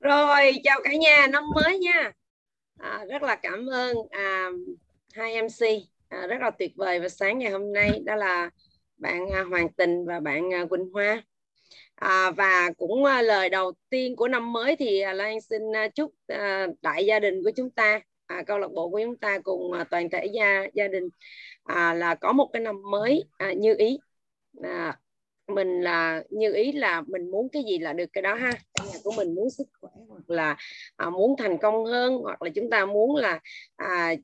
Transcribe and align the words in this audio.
Rồi, 0.00 0.52
chào 0.64 0.80
cả 0.84 0.90
nhà, 0.94 1.26
năm 1.26 1.44
mới 1.54 1.78
nha. 1.78 2.12
À, 2.78 3.04
rất 3.10 3.22
là 3.22 3.36
cảm 3.36 3.66
ơn 3.66 3.96
à, 4.10 4.50
hai 5.14 5.32
MC 5.34 5.66
à, 6.08 6.26
rất 6.26 6.36
là 6.40 6.50
tuyệt 6.50 6.72
vời 6.76 7.00
và 7.00 7.08
sáng 7.08 7.38
ngày 7.38 7.50
hôm 7.52 7.72
nay 7.72 8.00
đó 8.06 8.16
là 8.16 8.50
bạn 8.96 9.30
à, 9.32 9.42
Hoàng 9.50 9.72
Tình 9.72 10.06
và 10.06 10.20
bạn 10.20 10.54
à, 10.54 10.64
Quỳnh 10.70 10.90
Hoa. 10.92 11.22
À, 11.94 12.30
và 12.30 12.70
cũng 12.78 13.04
à, 13.04 13.22
lời 13.22 13.48
đầu 13.50 13.72
tiên 13.90 14.16
của 14.16 14.28
năm 14.28 14.52
mới 14.52 14.76
thì 14.76 15.00
à, 15.00 15.12
Lan 15.12 15.40
xin 15.40 15.62
à, 15.76 15.88
chúc 15.88 16.14
à, 16.26 16.66
đại 16.82 17.06
gia 17.06 17.20
đình 17.20 17.42
của 17.44 17.50
chúng 17.56 17.70
ta, 17.70 18.00
à, 18.26 18.42
câu 18.46 18.58
lạc 18.58 18.68
bộ 18.74 18.90
của 18.90 19.00
chúng 19.04 19.16
ta 19.16 19.38
cùng 19.44 19.72
à, 19.72 19.84
toàn 19.84 20.10
thể 20.10 20.26
gia 20.34 20.66
gia 20.74 20.88
đình 20.88 21.08
à, 21.64 21.94
là 21.94 22.14
có 22.14 22.32
một 22.32 22.50
cái 22.52 22.62
năm 22.62 22.76
mới 22.90 23.24
à, 23.38 23.52
như 23.52 23.74
ý. 23.78 23.98
À, 24.62 24.98
mình 25.48 25.80
là 25.80 26.22
như 26.30 26.54
ý 26.54 26.72
là 26.72 27.02
mình 27.06 27.30
muốn 27.30 27.48
cái 27.48 27.64
gì 27.64 27.78
là 27.78 27.92
được 27.92 28.12
cái 28.12 28.22
đó 28.22 28.34
ha. 28.34 28.52
Nhà 28.92 28.98
của 29.04 29.12
mình 29.16 29.34
muốn 29.34 29.50
sức 29.50 29.68
khỏe 29.80 29.90
hoặc 30.08 30.30
là 30.30 30.56
à, 30.96 31.10
muốn 31.10 31.36
thành 31.38 31.58
công 31.58 31.84
hơn 31.84 32.18
hoặc 32.22 32.42
là 32.42 32.50
chúng 32.54 32.70
ta 32.70 32.86
muốn 32.86 33.16
là 33.16 33.40
à, 33.76 34.14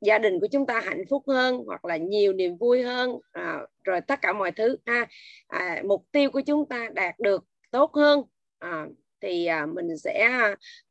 gia 0.00 0.18
đình 0.18 0.40
của 0.40 0.46
chúng 0.52 0.66
ta 0.66 0.80
hạnh 0.80 1.04
phúc 1.10 1.22
hơn 1.26 1.62
hoặc 1.66 1.84
là 1.84 1.96
nhiều 1.96 2.32
niềm 2.32 2.56
vui 2.56 2.82
hơn 2.82 3.18
à, 3.32 3.58
rồi 3.84 4.00
tất 4.00 4.22
cả 4.22 4.32
mọi 4.32 4.52
thứ 4.52 4.76
ha. 4.86 5.06
À, 5.46 5.82
mục 5.84 6.04
tiêu 6.12 6.30
của 6.30 6.40
chúng 6.40 6.68
ta 6.68 6.88
đạt 6.92 7.14
được 7.18 7.44
tốt 7.70 7.94
hơn 7.94 8.22
à, 8.58 8.86
thì 9.20 9.46
à, 9.46 9.66
mình 9.66 9.96
sẽ 9.98 10.30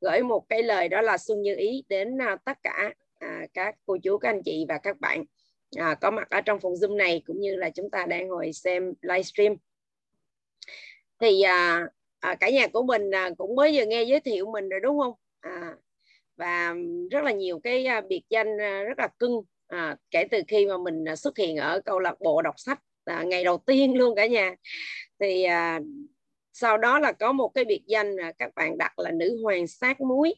gửi 0.01 0.23
một 0.23 0.45
cái 0.49 0.63
lời 0.63 0.89
đó 0.89 1.01
là 1.01 1.17
xuân 1.17 1.41
như 1.41 1.55
ý 1.55 1.83
đến 1.89 2.21
à, 2.21 2.37
tất 2.45 2.57
cả 2.63 2.93
à, 3.19 3.41
các 3.53 3.75
cô 3.85 3.97
chú 4.03 4.17
các 4.17 4.29
anh 4.29 4.41
chị 4.45 4.65
và 4.69 4.77
các 4.77 4.99
bạn 4.99 5.23
à, 5.75 5.95
có 6.01 6.11
mặt 6.11 6.29
ở 6.29 6.41
trong 6.41 6.59
phòng 6.59 6.73
zoom 6.73 6.95
này 6.95 7.21
cũng 7.25 7.39
như 7.39 7.55
là 7.55 7.69
chúng 7.69 7.89
ta 7.89 8.05
đang 8.05 8.27
ngồi 8.27 8.53
xem 8.53 8.93
livestream 9.01 9.55
thì 11.19 11.41
à, 11.41 11.87
à, 12.19 12.35
cả 12.35 12.49
nhà 12.49 12.67
của 12.67 12.83
mình 12.83 13.11
à, 13.15 13.29
cũng 13.37 13.55
mới 13.55 13.77
vừa 13.77 13.85
nghe 13.85 14.03
giới 14.03 14.19
thiệu 14.19 14.51
mình 14.51 14.69
rồi 14.69 14.79
đúng 14.79 14.99
không? 14.99 15.13
À, 15.39 15.75
và 16.37 16.75
rất 17.11 17.23
là 17.23 17.31
nhiều 17.31 17.59
cái 17.63 17.85
à, 17.85 18.01
biệt 18.01 18.23
danh 18.29 18.61
à, 18.61 18.83
rất 18.83 18.99
là 18.99 19.07
cưng 19.19 19.41
à, 19.67 19.97
kể 20.11 20.23
từ 20.31 20.41
khi 20.47 20.65
mà 20.65 20.77
mình 20.77 21.05
à, 21.05 21.15
xuất 21.15 21.37
hiện 21.37 21.57
ở 21.57 21.81
câu 21.85 21.99
lạc 21.99 22.15
bộ 22.19 22.41
đọc 22.41 22.55
sách 22.57 22.79
à, 23.05 23.23
ngày 23.23 23.43
đầu 23.43 23.57
tiên 23.57 23.93
luôn 23.97 24.15
cả 24.15 24.25
nhà. 24.25 24.55
Thì 25.19 25.43
à, 25.43 25.79
sau 26.53 26.77
đó 26.77 26.99
là 26.99 27.11
có 27.11 27.31
một 27.31 27.51
cái 27.53 27.65
biệt 27.65 27.81
danh 27.87 28.17
à, 28.17 28.31
các 28.37 28.55
bạn 28.55 28.77
đặt 28.77 28.99
là 28.99 29.11
nữ 29.11 29.39
hoàng 29.43 29.67
sát 29.67 30.01
muối. 30.01 30.35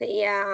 Thì 0.00 0.20
à, 0.20 0.44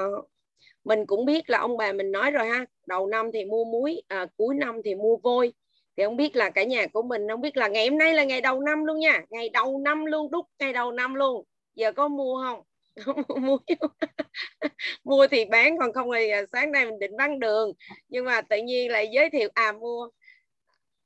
mình 0.87 1.07
cũng 1.07 1.25
biết 1.25 1.51
là 1.51 1.59
ông 1.59 1.77
bà 1.77 1.93
mình 1.93 2.13
nói 2.13 2.31
rồi 2.31 2.47
ha 2.47 2.65
đầu 2.87 3.07
năm 3.07 3.31
thì 3.33 3.45
mua 3.45 3.65
muối 3.65 4.03
à, 4.09 4.27
cuối 4.37 4.55
năm 4.55 4.81
thì 4.85 4.95
mua 4.95 5.17
vôi. 5.17 5.53
Thì 5.97 6.05
không 6.05 6.17
biết 6.17 6.37
là 6.37 6.51
cả 6.51 6.65
nhà 6.65 6.87
của 6.87 7.03
mình 7.03 7.29
không 7.29 7.41
biết 7.41 7.57
là 7.57 7.69
ngày 7.69 7.89
hôm 7.89 7.99
nay 7.99 8.15
là 8.15 8.25
ngày 8.25 8.41
đầu 8.41 8.61
năm 8.61 8.85
luôn 8.85 8.99
nha 8.99 9.25
ngày 9.31 9.49
đầu 9.49 9.79
năm 9.79 10.05
luôn 10.05 10.31
đúc 10.31 10.47
ngày 10.59 10.73
đầu 10.73 10.93
năm 10.93 11.15
luôn. 11.15 11.45
Giờ 11.75 11.93
có 11.93 12.09
mua 12.09 12.43
không? 12.45 12.63
Mua 13.43 13.59
mua 15.05 15.27
thì 15.27 15.45
bán 15.45 15.79
còn 15.79 15.93
không 15.93 16.11
thì 16.15 16.29
à, 16.29 16.43
sáng 16.53 16.73
nay 16.73 16.85
mình 16.87 16.99
định 16.99 17.17
bán 17.17 17.41
đường. 17.41 17.73
Nhưng 18.09 18.25
mà 18.25 18.41
tự 18.41 18.57
nhiên 18.57 18.91
lại 18.91 19.09
giới 19.13 19.31
thiệu 19.31 19.49
à 19.55 19.73
mua. 19.73 20.09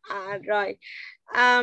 À, 0.00 0.38
rồi 0.44 0.76
à, 1.24 1.62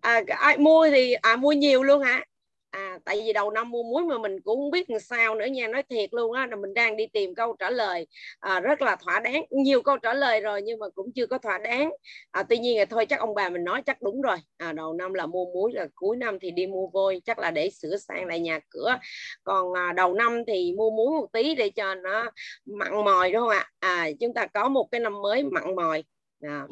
à, 0.00 0.22
ai 0.28 0.58
mua 0.58 0.88
thì 0.90 1.12
à 1.12 1.36
mua 1.36 1.52
nhiều 1.52 1.82
luôn 1.82 2.02
hả? 2.02 2.24
À 2.70 2.98
tại 3.04 3.22
vì 3.24 3.32
đầu 3.32 3.50
năm 3.50 3.70
mua 3.70 3.82
muối 3.82 4.04
mà 4.04 4.18
mình 4.18 4.40
cũng 4.40 4.58
không 4.58 4.70
biết 4.70 4.90
làm 4.90 5.00
sao 5.00 5.34
nữa 5.34 5.46
nha 5.46 5.68
nói 5.68 5.82
thiệt 5.82 6.14
luôn 6.14 6.32
á 6.32 6.46
là 6.46 6.56
mình 6.56 6.74
đang 6.74 6.96
đi 6.96 7.06
tìm 7.06 7.34
câu 7.34 7.56
trả 7.58 7.70
lời 7.70 8.06
à, 8.40 8.60
rất 8.60 8.82
là 8.82 8.96
thỏa 8.96 9.20
đáng. 9.20 9.44
Nhiều 9.50 9.82
câu 9.82 9.98
trả 9.98 10.14
lời 10.14 10.40
rồi 10.40 10.62
nhưng 10.62 10.78
mà 10.78 10.88
cũng 10.94 11.12
chưa 11.12 11.26
có 11.26 11.38
thỏa 11.38 11.58
đáng. 11.58 11.90
À, 12.30 12.42
tuy 12.42 12.58
nhiên 12.58 12.78
là 12.78 12.84
thôi 12.84 13.06
chắc 13.06 13.20
ông 13.20 13.34
bà 13.34 13.48
mình 13.48 13.64
nói 13.64 13.82
chắc 13.86 14.02
đúng 14.02 14.22
rồi. 14.22 14.36
À, 14.56 14.72
đầu 14.72 14.92
năm 14.92 15.14
là 15.14 15.26
mua 15.26 15.44
muối 15.44 15.72
là 15.72 15.86
cuối 15.94 16.16
năm 16.16 16.38
thì 16.40 16.50
đi 16.50 16.66
mua 16.66 16.86
vôi 16.86 17.22
chắc 17.24 17.38
là 17.38 17.50
để 17.50 17.70
sửa 17.70 17.96
sang 17.96 18.26
lại 18.26 18.40
nhà 18.40 18.60
cửa. 18.70 18.98
Còn 19.44 19.72
à, 19.72 19.92
đầu 19.92 20.14
năm 20.14 20.42
thì 20.46 20.74
mua 20.76 20.90
muối 20.90 21.20
một 21.20 21.26
tí 21.32 21.54
để 21.54 21.70
cho 21.70 21.94
nó 21.94 22.30
mặn 22.64 23.04
mòi 23.04 23.32
đúng 23.32 23.40
không 23.40 23.48
ạ? 23.48 23.70
À, 23.78 24.08
chúng 24.20 24.34
ta 24.34 24.46
có 24.46 24.68
một 24.68 24.88
cái 24.90 25.00
năm 25.00 25.22
mới 25.22 25.42
mặn 25.42 25.76
mòi. 25.76 26.04
À, 26.42 26.66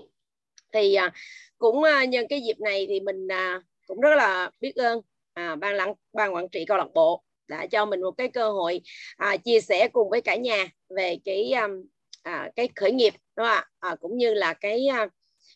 thì 0.72 0.94
à, 0.94 1.12
cũng 1.58 1.82
à, 1.82 2.04
nhân 2.04 2.26
cái 2.28 2.40
dịp 2.40 2.60
này 2.60 2.86
thì 2.88 3.00
mình 3.00 3.28
à, 3.28 3.62
cũng 3.86 4.00
rất 4.00 4.14
là 4.16 4.50
biết 4.60 4.76
ơn 4.76 5.00
à, 5.38 5.56
ban 5.56 5.74
lãnh 5.74 5.92
ban 6.12 6.34
quản 6.34 6.48
trị 6.48 6.64
câu 6.64 6.76
lạc 6.76 6.88
bộ 6.94 7.22
đã 7.48 7.66
cho 7.66 7.86
mình 7.86 8.00
một 8.00 8.10
cái 8.10 8.28
cơ 8.28 8.50
hội 8.50 8.80
à, 9.16 9.36
chia 9.36 9.60
sẻ 9.60 9.88
cùng 9.88 10.10
với 10.10 10.20
cả 10.20 10.36
nhà 10.36 10.68
về 10.88 11.18
cái 11.24 11.52
um, 11.52 11.84
à, 12.22 12.50
cái 12.56 12.68
khởi 12.76 12.92
nghiệp 12.92 13.14
đúng 13.36 13.46
không 13.46 13.56
ạ? 13.56 13.66
À, 13.80 13.96
cũng 14.00 14.16
như 14.16 14.34
là 14.34 14.52
cái 14.54 14.86
à, 14.86 15.08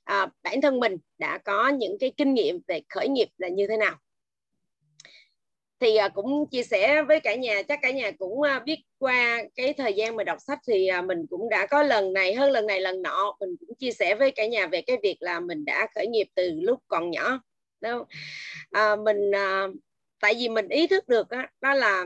à, 0.05 0.27
bản 0.43 0.61
thân 0.61 0.81
mình 0.81 0.97
đã 1.19 1.39
có 1.39 1.69
những 1.69 1.99
cái 2.01 2.13
kinh 2.17 2.35
nghiệm 2.35 2.61
về 2.69 2.81
khởi 2.89 3.09
nghiệp 3.09 3.29
là 3.39 3.49
như 3.49 3.67
thế 3.67 3.77
nào. 3.77 3.97
Thì 5.81 5.97
à, 5.97 6.09
cũng 6.09 6.47
chia 6.51 6.63
sẻ 6.63 7.03
với 7.03 7.21
cả 7.21 7.35
nhà 7.35 7.63
chắc 7.63 7.79
cả 7.83 7.91
nhà 7.91 8.11
cũng 8.11 8.43
à, 8.43 8.59
biết 8.59 8.79
qua 8.99 9.43
cái 9.55 9.73
thời 9.73 9.93
gian 9.93 10.17
mà 10.17 10.25
đọc 10.25 10.39
sách 10.41 10.59
thì 10.67 10.87
à, 10.87 11.03
mình 11.03 11.27
cũng 11.31 11.49
đã 11.49 11.67
có 11.67 11.83
lần 11.83 12.13
này 12.13 12.35
hơn 12.35 12.51
lần 12.51 12.67
này 12.67 12.81
lần 12.81 13.03
nọ. 13.03 13.37
Mình 13.41 13.57
cũng 13.61 13.77
chia 13.79 13.93
sẻ 13.93 14.15
với 14.15 14.31
cả 14.31 14.47
nhà 14.47 14.67
về 14.67 14.83
cái 14.83 14.97
việc 15.03 15.17
là 15.21 15.41
mình 15.41 15.65
đã 15.65 15.87
khởi 15.95 16.07
nghiệp 16.07 16.27
từ 16.35 16.51
lúc 16.61 16.81
còn 16.89 17.11
nhỏ 17.11 17.41
đâu 17.83 18.07
à, 18.71 18.97
mình 18.97 19.35
à, 19.35 19.67
tại 20.21 20.35
vì 20.35 20.49
mình 20.49 20.69
ý 20.69 20.87
thức 20.87 21.09
được 21.09 21.31
á, 21.31 21.51
đó 21.61 21.75
là 21.75 22.05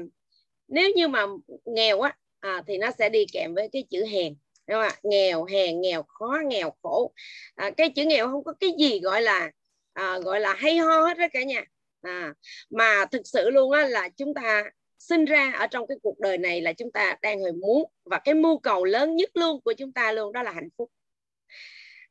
nếu 0.69 0.91
như 0.97 1.09
mà 1.09 1.26
nghèo 1.64 2.00
á 2.00 2.16
à, 2.41 2.62
thì 2.66 2.78
nó 2.78 2.91
sẽ 2.98 3.09
đi 3.09 3.25
kèm 3.32 3.54
với 3.54 3.69
cái 3.72 3.84
chữ 3.91 4.04
hèn 4.12 4.34
đúng 4.66 4.82
không? 4.82 4.98
nghèo 5.03 5.44
hèn 5.44 5.81
nghèo 5.81 6.03
khó 6.03 6.38
nghèo 6.47 6.70
khổ 6.82 7.12
à, 7.54 7.70
cái 7.76 7.91
chữ 7.91 8.04
nghèo 8.04 8.26
không 8.31 8.44
có 8.44 8.53
cái 8.60 8.70
gì 8.78 9.00
gọi 9.00 9.22
là 9.22 9.50
à, 9.92 10.19
gọi 10.19 10.41
là 10.41 10.54
hay 10.54 10.78
ho 10.78 11.03
hết 11.03 11.19
đó 11.19 11.26
cả 11.32 11.42
nhà 11.42 11.65
à, 12.03 12.34
mà 12.70 13.04
thực 13.10 13.22
sự 13.25 13.50
luôn 13.50 13.72
á 13.72 13.86
là 13.86 14.09
chúng 14.09 14.34
ta 14.34 14.65
sinh 14.98 15.25
ra 15.25 15.53
ở 15.53 15.66
trong 15.66 15.86
cái 15.86 15.98
cuộc 16.03 16.20
đời 16.20 16.38
này 16.38 16.60
là 16.60 16.72
chúng 16.72 16.92
ta 16.92 17.16
đang 17.22 17.41
hồi 17.41 17.53
muốn 17.53 17.91
và 18.04 18.19
cái 18.19 18.34
mưu 18.34 18.59
cầu 18.59 18.84
lớn 18.84 19.16
nhất 19.16 19.31
luôn 19.34 19.60
của 19.60 19.72
chúng 19.72 19.92
ta 19.92 20.12
luôn 20.12 20.32
đó 20.32 20.42
là 20.42 20.53
hạnh 20.53 20.69
phúc 20.78 20.91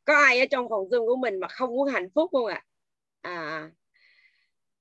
có 0.05 0.13
ai 0.13 0.39
ở 0.39 0.45
trong 0.51 0.69
phòng 0.69 0.89
zoom 0.89 1.05
của 1.05 1.15
mình 1.15 1.39
mà 1.39 1.47
không 1.47 1.69
muốn 1.69 1.87
hạnh 1.87 2.09
phúc 2.15 2.29
không 2.33 2.45
ạ 2.45 2.55
à? 2.55 2.65
À, 3.25 3.69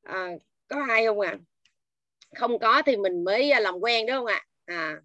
à 0.03 0.29
có 0.69 0.85
ai 0.89 1.07
không 1.07 1.21
ạ 1.21 1.31
à? 1.31 1.39
không 2.35 2.59
có 2.59 2.83
thì 2.87 2.97
mình 2.97 3.25
mới 3.25 3.51
à, 3.51 3.61
làm 3.61 3.75
quen 3.81 4.07
đúng 4.07 4.17
không 4.17 4.27
ạ? 4.27 4.47
À? 4.67 4.75
à 4.77 5.01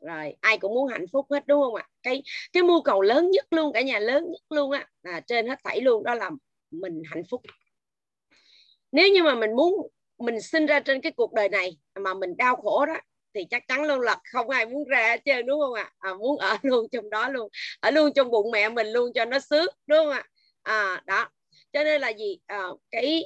rồi 0.00 0.34
ai 0.40 0.58
cũng 0.58 0.74
muốn 0.74 0.88
hạnh 0.88 1.04
phúc 1.12 1.26
hết 1.30 1.46
đúng 1.46 1.62
không 1.62 1.74
ạ? 1.74 1.88
Cái 2.02 2.22
cái 2.52 2.62
mưu 2.62 2.82
cầu 2.82 3.02
lớn 3.02 3.30
nhất 3.30 3.46
luôn 3.50 3.72
cả 3.72 3.80
nhà 3.82 3.98
lớn 3.98 4.30
nhất 4.30 4.42
luôn 4.50 4.70
á 4.70 4.88
à, 5.02 5.20
trên 5.20 5.48
hết 5.48 5.58
thảy 5.64 5.80
luôn 5.80 6.04
đó 6.04 6.14
là 6.14 6.30
mình 6.70 7.02
hạnh 7.06 7.22
phúc. 7.30 7.42
Nếu 8.92 9.08
như 9.08 9.22
mà 9.22 9.34
mình 9.34 9.56
muốn 9.56 9.88
mình 10.18 10.40
sinh 10.40 10.66
ra 10.66 10.80
trên 10.80 11.00
cái 11.00 11.12
cuộc 11.12 11.32
đời 11.32 11.48
này 11.48 11.78
mà 11.94 12.14
mình 12.14 12.36
đau 12.36 12.56
khổ 12.56 12.86
đó 12.86 12.96
thì 13.34 13.44
chắc 13.50 13.68
chắn 13.68 13.84
luôn 13.84 14.00
là 14.00 14.18
không 14.32 14.50
ai 14.50 14.66
muốn 14.66 14.84
ra 14.84 15.08
hết 15.08 15.20
trơn 15.24 15.46
đúng 15.46 15.60
không 15.60 15.74
ạ? 15.74 15.92
À, 15.98 16.14
muốn 16.14 16.38
ở 16.38 16.56
luôn 16.62 16.88
trong 16.92 17.10
đó 17.10 17.28
luôn 17.28 17.48
ở 17.80 17.90
luôn 17.90 18.12
trong 18.14 18.30
bụng 18.30 18.50
mẹ 18.50 18.68
mình 18.68 18.86
luôn 18.86 19.12
cho 19.14 19.24
nó 19.24 19.38
sướng 19.38 19.66
đúng 19.86 19.98
không 19.98 20.10
ạ? 20.10 20.24
À 20.62 21.02
đó 21.06 21.28
cho 21.72 21.84
nên 21.84 22.00
là 22.00 22.08
gì? 22.08 22.38
À, 22.46 22.62
cái 22.90 23.24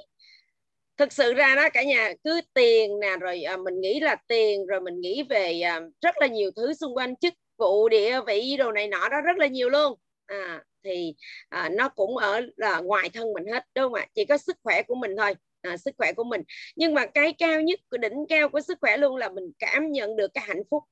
thực 0.96 1.12
sự 1.12 1.34
ra 1.34 1.54
đó 1.54 1.68
cả 1.74 1.82
nhà 1.82 2.12
cứ 2.24 2.40
tiền 2.54 3.00
nè 3.00 3.16
rồi 3.20 3.42
à, 3.42 3.56
mình 3.56 3.80
nghĩ 3.80 4.00
là 4.00 4.16
tiền 4.28 4.66
rồi 4.66 4.80
mình 4.80 5.00
nghĩ 5.00 5.22
về 5.30 5.60
à, 5.60 5.80
rất 6.00 6.14
là 6.20 6.26
nhiều 6.26 6.50
thứ 6.56 6.74
xung 6.74 6.96
quanh 6.96 7.16
chức 7.16 7.34
vụ 7.58 7.88
địa 7.88 8.20
vị 8.26 8.56
đồ 8.56 8.72
này 8.72 8.88
nọ 8.88 9.08
đó 9.08 9.20
rất 9.20 9.36
là 9.38 9.46
nhiều 9.46 9.68
luôn. 9.68 9.98
À, 10.26 10.64
thì 10.84 11.14
à, 11.48 11.68
nó 11.68 11.88
cũng 11.88 12.16
ở 12.16 12.40
là 12.56 12.80
ngoài 12.80 13.08
thân 13.14 13.32
mình 13.32 13.46
hết 13.52 13.64
đúng 13.74 13.84
không 13.84 13.94
ạ? 13.94 14.06
Chỉ 14.14 14.24
có 14.24 14.38
sức 14.38 14.56
khỏe 14.62 14.82
của 14.82 14.94
mình 14.94 15.10
thôi 15.18 15.34
à, 15.62 15.76
sức 15.76 15.94
khỏe 15.98 16.12
của 16.12 16.24
mình. 16.24 16.42
Nhưng 16.76 16.94
mà 16.94 17.06
cái 17.06 17.32
cao 17.38 17.60
nhất 17.60 17.80
của 17.90 17.96
đỉnh 17.96 18.26
cao 18.28 18.48
của 18.48 18.60
sức 18.60 18.78
khỏe 18.80 18.96
luôn 18.96 19.16
là 19.16 19.28
mình 19.28 19.52
cảm 19.58 19.92
nhận 19.92 20.16
được 20.16 20.30
cái 20.34 20.44
hạnh 20.48 20.62
phúc. 20.70 20.82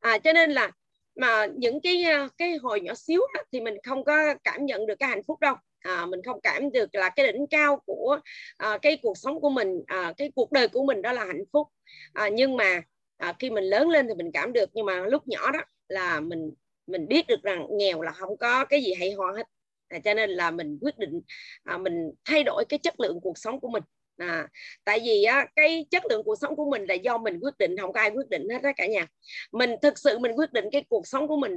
À, 0.00 0.18
cho 0.18 0.32
nên 0.32 0.50
là 0.50 0.70
mà 1.16 1.46
những 1.56 1.80
cái 1.80 2.04
cái 2.38 2.56
hồi 2.56 2.80
nhỏ 2.80 2.94
xíu 2.94 3.20
đó, 3.34 3.40
thì 3.52 3.60
mình 3.60 3.74
không 3.84 4.04
có 4.04 4.34
cảm 4.44 4.66
nhận 4.66 4.86
được 4.86 4.94
cái 4.98 5.08
hạnh 5.08 5.22
phúc 5.26 5.40
đâu 5.40 5.54
à, 5.80 6.06
mình 6.06 6.20
không 6.24 6.40
cảm 6.40 6.72
được 6.72 6.94
là 6.94 7.08
cái 7.08 7.32
đỉnh 7.32 7.46
cao 7.50 7.80
của 7.86 8.20
à, 8.56 8.78
cái 8.82 8.98
cuộc 9.02 9.18
sống 9.18 9.40
của 9.40 9.50
mình 9.50 9.82
à, 9.86 10.12
cái 10.16 10.32
cuộc 10.34 10.52
đời 10.52 10.68
của 10.68 10.84
mình 10.84 11.02
đó 11.02 11.12
là 11.12 11.24
hạnh 11.24 11.44
phúc. 11.52 11.68
À, 12.12 12.28
nhưng 12.28 12.56
mà 12.56 12.82
à, 13.16 13.34
khi 13.38 13.50
mình 13.50 13.64
lớn 13.64 13.88
lên 13.88 14.08
thì 14.08 14.14
mình 14.14 14.32
cảm 14.32 14.52
được 14.52 14.70
nhưng 14.72 14.86
mà 14.86 15.06
lúc 15.06 15.28
nhỏ 15.28 15.50
đó 15.50 15.60
là 15.88 16.20
mình 16.20 16.52
mình 16.86 17.08
biết 17.08 17.26
được 17.26 17.42
rằng 17.42 17.66
nghèo 17.70 18.02
là 18.02 18.12
không 18.12 18.36
có 18.36 18.64
cái 18.64 18.82
gì 18.82 18.94
hay 18.94 19.12
ho 19.12 19.32
hết. 19.36 19.46
À, 19.88 19.98
cho 20.04 20.14
nên 20.14 20.30
là 20.30 20.50
mình 20.50 20.78
quyết 20.80 20.98
định 20.98 21.20
à, 21.64 21.78
mình 21.78 22.12
thay 22.24 22.44
đổi 22.44 22.64
cái 22.68 22.78
chất 22.78 23.00
lượng 23.00 23.20
cuộc 23.22 23.38
sống 23.38 23.60
của 23.60 23.68
mình. 23.68 23.82
À, 24.16 24.48
tại 24.84 25.00
vì 25.04 25.24
á, 25.24 25.46
cái 25.56 25.86
chất 25.90 26.02
lượng 26.10 26.22
cuộc 26.24 26.36
sống 26.40 26.56
của 26.56 26.70
mình 26.70 26.84
là 26.84 26.94
do 26.94 27.18
mình 27.18 27.38
quyết 27.42 27.58
định 27.58 27.76
không 27.80 27.92
có 27.92 28.00
ai 28.00 28.10
quyết 28.10 28.28
định 28.28 28.48
hết 28.48 28.62
đó 28.62 28.70
cả 28.76 28.86
nhà. 28.86 29.06
Mình 29.52 29.70
thực 29.82 29.98
sự 29.98 30.18
mình 30.18 30.32
quyết 30.32 30.52
định 30.52 30.64
cái 30.72 30.84
cuộc 30.88 31.06
sống 31.06 31.28
của 31.28 31.36
mình 31.36 31.52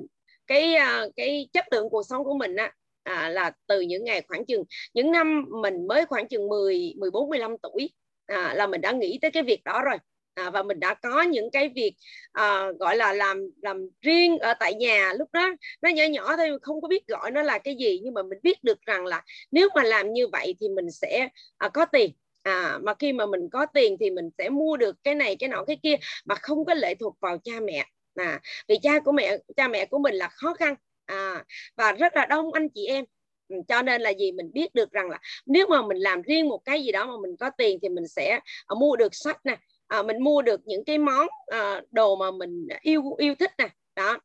cái 0.48 0.76
à, 0.76 1.06
cái 1.16 1.50
chất 1.54 1.66
lượng 1.72 1.90
cuộc 1.90 2.04
sống 2.10 2.24
của 2.24 2.38
mình 2.38 2.56
á 2.56 2.74
à, 3.04 3.30
là 3.30 3.52
từ 3.68 3.82
những 3.82 4.04
ngày 4.04 4.22
khoảng 4.28 4.46
chừng 4.46 4.64
những 4.94 5.12
năm 5.12 5.46
mình 5.62 5.88
mới 5.88 6.06
khoảng 6.06 6.28
chừng 6.28 6.48
10 6.48 6.94
14 6.98 7.30
15 7.30 7.56
tuổi 7.64 7.90
à, 8.26 8.54
là 8.54 8.68
mình 8.68 8.82
đã 8.82 8.92
nghĩ 8.92 9.20
tới 9.22 9.32
cái 9.32 9.44
việc 9.44 9.64
đó 9.64 9.82
rồi. 9.82 9.98
À, 10.34 10.50
và 10.50 10.64
mình 10.64 10.80
đã 10.80 10.94
có 10.94 11.22
những 11.22 11.52
cái 11.52 11.70
việc 11.76 11.94
à, 12.32 12.66
gọi 12.80 12.96
là 12.98 13.14
làm 13.14 13.50
làm 13.62 13.90
riêng 14.02 14.38
ở 14.40 14.54
tại 14.54 14.74
nhà. 14.74 15.14
Lúc 15.20 15.30
đó 15.34 15.50
nó 15.82 15.90
nhỏ 15.90 16.04
nhỏ 16.04 16.38
thôi 16.38 16.50
không 16.62 16.82
có 16.82 16.88
biết 16.88 17.08
gọi 17.08 17.32
nó 17.32 17.42
là 17.42 17.60
cái 17.60 17.76
gì 17.76 18.00
nhưng 18.04 18.14
mà 18.14 18.24
mình 18.24 18.40
biết 18.44 18.64
được 18.64 18.82
rằng 18.82 19.06
là 19.06 19.22
nếu 19.52 19.70
mà 19.76 19.84
làm 19.84 20.14
như 20.14 20.28
vậy 20.28 20.56
thì 20.60 20.70
mình 20.70 20.92
sẽ 20.92 21.30
à, 21.58 21.70
có 21.70 21.86
tiền. 21.86 22.12
À 22.44 22.80
mà 22.84 22.94
khi 23.00 23.14
mà 23.14 23.26
mình 23.26 23.50
có 23.52 23.66
tiền 23.74 23.98
thì 24.00 24.10
mình 24.10 24.30
sẽ 24.38 24.50
mua 24.50 24.78
được 24.78 24.96
cái 25.04 25.16
này 25.16 25.36
cái 25.36 25.50
nọ 25.50 25.64
cái 25.68 25.78
kia 25.84 25.96
mà 26.26 26.36
không 26.36 26.66
có 26.66 26.74
lệ 26.74 26.96
thuộc 26.96 27.18
vào 27.22 27.38
cha 27.44 27.54
mẹ. 27.64 27.86
À 28.16 28.42
vì 28.68 28.78
cha 28.82 29.00
của 29.00 29.12
mẹ 29.12 29.38
cha 29.58 29.68
mẹ 29.68 29.86
của 29.86 30.00
mình 30.00 30.16
là 30.16 30.28
khó 30.28 30.54
khăn 30.54 30.76
à 31.12 31.44
và 31.76 31.92
rất 31.92 32.16
là 32.16 32.26
đông 32.26 32.54
anh 32.54 32.70
chị 32.70 32.86
em. 32.86 33.06
Ừ, 33.50 33.56
cho 33.68 33.82
nên 33.82 34.02
là 34.02 34.10
gì? 34.10 34.32
Mình 34.32 34.52
biết 34.54 34.76
được 34.76 34.92
rằng 34.92 35.10
là 35.10 35.20
nếu 35.46 35.68
mà 35.68 35.82
mình 35.82 35.98
làm 35.98 36.22
riêng 36.22 36.50
một 36.50 36.62
cái 36.66 36.84
gì 36.84 36.92
đó 36.92 37.06
mà 37.06 37.14
mình 37.22 37.36
có 37.40 37.50
tiền 37.58 37.80
thì 37.82 37.90
mình 37.90 38.08
sẽ 38.08 38.40
uh, 38.74 38.80
mua 38.80 38.96
được 38.96 39.16
sách 39.16 39.38
nè 39.46 39.58
uh, 40.00 40.06
mình 40.06 40.24
mua 40.24 40.42
được 40.42 40.62
những 40.66 40.84
cái 40.86 40.98
món 40.98 41.28
uh, 41.56 41.92
đồ 41.92 42.16
mà 42.16 42.32
mình 42.32 42.68
yêu 42.82 43.16
yêu 43.18 43.36
thích 43.36 43.52
nè. 43.58 43.70
Đó. 43.96 44.20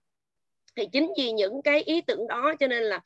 Thì 0.77 0.87
chính 0.93 1.13
vì 1.19 1.33
những 1.33 1.63
cái 1.63 1.83
ý 1.83 2.01
tưởng 2.01 2.27
đó 2.29 2.55
cho 2.61 2.67
nên 2.67 2.83
là 2.83 3.01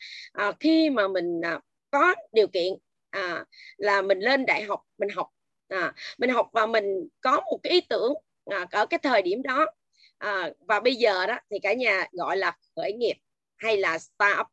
uh, 0.48 0.56
khi 0.60 0.90
mà 0.90 1.08
mình 1.08 1.40
uh, 1.56 1.62
có 1.90 2.14
điều 2.32 2.46
kiện 2.46 2.72
uh, 3.16 3.46
là 3.76 4.02
mình 4.02 4.18
lên 4.18 4.46
đại 4.46 4.62
học 4.62 4.80
mình 4.98 5.08
học 5.08 5.28
uh, 5.74 5.94
mình 6.18 6.30
học 6.30 6.48
và 6.52 6.66
mình 6.66 7.08
có 7.20 7.40
một 7.40 7.58
cái 7.62 7.72
ý 7.72 7.80
tưởng 7.80 8.12
uh, 8.54 8.70
ở 8.70 8.86
cái 8.86 8.98
thời 9.02 9.22
điểm 9.22 9.42
đó 9.42 9.66
à, 10.20 10.50
và 10.60 10.80
bây 10.80 10.94
giờ 10.94 11.26
đó 11.26 11.38
thì 11.50 11.58
cả 11.58 11.72
nhà 11.72 12.06
gọi 12.12 12.36
là 12.36 12.56
khởi 12.76 12.92
nghiệp 12.92 13.14
hay 13.60 13.76
là 13.76 13.98
startup. 13.98 14.46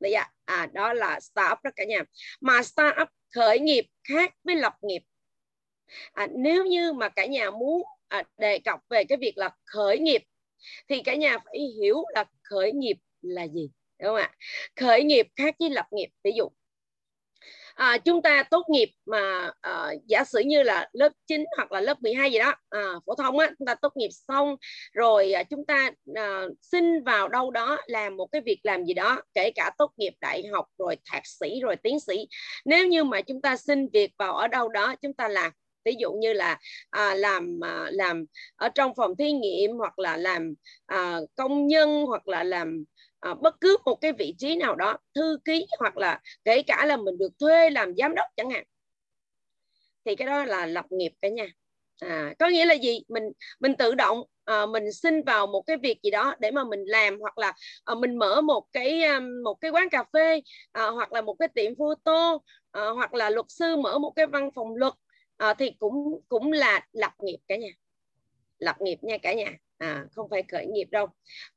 Đấy 0.00 0.12
ạ. 0.12 0.30
À, 0.44 0.68
đó 0.72 0.92
là 0.92 1.20
startup 1.20 1.58
đó 1.62 1.70
cả 1.76 1.84
nhà. 1.84 2.02
Mà 2.40 2.62
startup 2.62 3.08
khởi 3.34 3.58
nghiệp 3.58 3.86
khác 4.08 4.34
với 4.44 4.56
lập 4.56 4.74
nghiệp. 4.82 5.02
À, 6.12 6.26
nếu 6.36 6.64
như 6.64 6.92
mà 6.92 7.08
cả 7.08 7.26
nhà 7.26 7.50
muốn 7.50 7.82
à, 8.08 8.22
đề 8.38 8.58
cập 8.58 8.80
về 8.90 9.04
cái 9.04 9.18
việc 9.18 9.32
là 9.36 9.50
khởi 9.64 9.98
nghiệp 9.98 10.22
thì 10.88 11.02
cả 11.02 11.14
nhà 11.14 11.38
phải 11.38 11.58
hiểu 11.80 12.04
là 12.14 12.24
khởi 12.42 12.72
nghiệp 12.72 12.96
là 13.22 13.48
gì 13.48 13.70
đúng 13.98 14.08
không 14.08 14.16
ạ? 14.16 14.34
Khởi 14.76 15.04
nghiệp 15.04 15.26
khác 15.36 15.54
với 15.58 15.70
lập 15.70 15.86
nghiệp. 15.90 16.08
Ví 16.24 16.32
dụ 16.36 16.48
à, 17.74 17.98
chúng 17.98 18.22
ta 18.22 18.42
tốt 18.42 18.66
nghiệp 18.68 18.88
mà 19.06 19.50
à, 19.60 19.92
giả 20.06 20.24
sử 20.24 20.40
như 20.40 20.62
là 20.62 20.88
lớp 20.92 21.12
9 21.26 21.44
hoặc 21.56 21.72
là 21.72 21.80
lớp 21.80 22.02
12 22.02 22.32
gì 22.32 22.38
đó 22.38 22.54
à, 22.70 22.82
phổ 23.06 23.14
thông 23.14 23.38
á 23.38 23.50
chúng 23.58 23.66
ta 23.66 23.74
tốt 23.74 23.92
nghiệp 23.96 24.08
xong 24.28 24.56
rồi 24.92 25.32
à, 25.32 25.42
chúng 25.42 25.66
ta 25.66 25.90
à, 26.14 26.42
xin 26.62 27.04
vào 27.04 27.28
đâu 27.28 27.50
đó 27.50 27.78
làm 27.86 28.16
một 28.16 28.26
cái 28.26 28.40
việc 28.40 28.60
làm 28.62 28.84
gì 28.84 28.94
đó 28.94 29.22
kể 29.34 29.50
cả 29.54 29.70
tốt 29.78 29.92
nghiệp 29.96 30.12
đại 30.20 30.46
học 30.52 30.66
rồi 30.78 30.96
thạc 31.04 31.26
sĩ 31.26 31.60
rồi 31.60 31.76
tiến 31.76 32.00
sĩ. 32.00 32.26
Nếu 32.64 32.86
như 32.86 33.04
mà 33.04 33.20
chúng 33.20 33.40
ta 33.40 33.56
xin 33.56 33.88
việc 33.92 34.12
vào 34.18 34.36
ở 34.36 34.48
đâu 34.48 34.68
đó 34.68 34.94
chúng 35.02 35.12
ta 35.12 35.28
làm 35.28 35.52
ví 35.84 35.94
dụ 35.98 36.12
như 36.12 36.32
là 36.32 36.58
à, 36.90 37.14
làm 37.14 37.60
à, 37.64 37.86
làm 37.90 38.24
ở 38.56 38.68
trong 38.68 38.94
phòng 38.94 39.16
thí 39.16 39.32
nghiệm 39.32 39.70
hoặc 39.76 39.98
là 39.98 40.16
làm 40.16 40.54
à, 40.86 41.18
công 41.36 41.66
nhân 41.66 42.04
hoặc 42.06 42.28
là 42.28 42.44
làm 42.44 42.84
à, 43.24 43.34
bất 43.34 43.60
cứ 43.60 43.76
một 43.84 43.94
cái 44.00 44.12
vị 44.12 44.34
trí 44.38 44.56
nào 44.56 44.76
đó 44.76 44.98
thư 45.14 45.38
ký 45.44 45.66
hoặc 45.78 45.96
là 45.96 46.20
kể 46.44 46.62
cả 46.62 46.86
là 46.86 46.96
mình 46.96 47.18
được 47.18 47.32
thuê 47.40 47.70
làm 47.70 47.94
giám 47.96 48.14
đốc 48.14 48.26
chẳng 48.36 48.50
hạn. 48.50 48.64
Thì 50.04 50.16
cái 50.16 50.26
đó 50.26 50.44
là 50.44 50.66
lập 50.66 50.84
nghiệp 50.90 51.12
cả 51.22 51.28
nhà. 51.28 51.46
À, 52.00 52.34
có 52.38 52.48
nghĩa 52.48 52.64
là 52.64 52.74
gì? 52.74 53.00
Mình 53.08 53.22
mình 53.60 53.74
tự 53.76 53.94
động 53.94 54.22
à, 54.44 54.66
mình 54.66 54.92
xin 54.92 55.22
vào 55.22 55.46
một 55.46 55.62
cái 55.66 55.76
việc 55.76 55.98
gì 56.02 56.10
đó 56.10 56.34
để 56.38 56.50
mà 56.50 56.64
mình 56.64 56.84
làm 56.84 57.20
hoặc 57.20 57.38
là 57.38 57.52
à, 57.84 57.94
mình 57.94 58.18
mở 58.18 58.40
một 58.40 58.66
cái 58.72 59.04
um, 59.04 59.42
một 59.44 59.54
cái 59.54 59.70
quán 59.70 59.88
cà 59.90 60.04
phê 60.12 60.40
à, 60.72 60.86
hoặc 60.86 61.12
là 61.12 61.22
một 61.22 61.34
cái 61.38 61.48
tiệm 61.48 61.72
photo 61.78 62.38
à, 62.72 62.88
hoặc 62.88 63.14
là 63.14 63.30
luật 63.30 63.46
sư 63.48 63.76
mở 63.76 63.98
một 63.98 64.12
cái 64.16 64.26
văn 64.26 64.50
phòng 64.54 64.74
luật. 64.74 64.92
À, 65.36 65.54
thì 65.54 65.70
cũng 65.78 66.20
cũng 66.28 66.52
là 66.52 66.86
lập 66.92 67.12
nghiệp 67.18 67.38
cả 67.48 67.56
nhà. 67.56 67.70
Lập 68.58 68.76
nghiệp 68.80 68.98
nha 69.02 69.18
cả 69.18 69.32
nhà 69.34 69.52
à, 69.78 70.04
không 70.12 70.30
phải 70.30 70.42
khởi 70.48 70.66
nghiệp 70.66 70.88
đâu. 70.90 71.06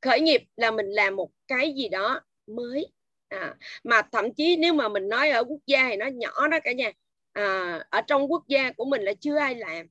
Khởi 0.02 0.22
nghiệp 0.22 0.42
là 0.56 0.72
mình 0.72 0.90
làm 0.90 1.16
một 1.16 1.30
cái 1.48 1.74
gì 1.78 1.90
đó 1.90 2.22
mới. 2.48 2.88
À, 3.30 3.56
mà 3.84 4.02
thậm 4.02 4.34
chí 4.34 4.58
nếu 4.58 4.74
mà 4.74 4.90
mình 4.90 5.10
nói 5.10 5.30
ở 5.30 5.44
quốc 5.44 5.60
gia 5.66 5.90
thì 5.90 5.96
nó 5.96 6.06
nhỏ 6.06 6.48
đó 6.48 6.58
cả 6.64 6.72
nhà. 6.72 6.92
À, 7.34 7.80
ở 7.90 8.02
trong 8.02 8.31
quốc 8.31 8.44
gia 8.48 8.72
của 8.72 8.86
mình 8.86 9.02
là 9.02 9.14
chưa 9.14 9.38
ai 9.38 9.56
làm. 9.56 9.88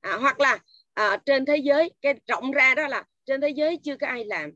À, 0.00 0.16
hoặc 0.16 0.40
là 0.40 0.58
à, 0.94 1.16
trên 1.26 1.44
thế 1.44 1.56
giới 1.56 1.90
cái 2.00 2.14
rộng 2.26 2.50
ra 2.52 2.74
đó 2.74 2.88
là 2.88 3.04
trên 3.26 3.40
thế 3.40 3.48
giới 3.48 3.78
chưa 3.82 3.96
có 3.96 4.06
ai 4.06 4.24
làm. 4.24 4.52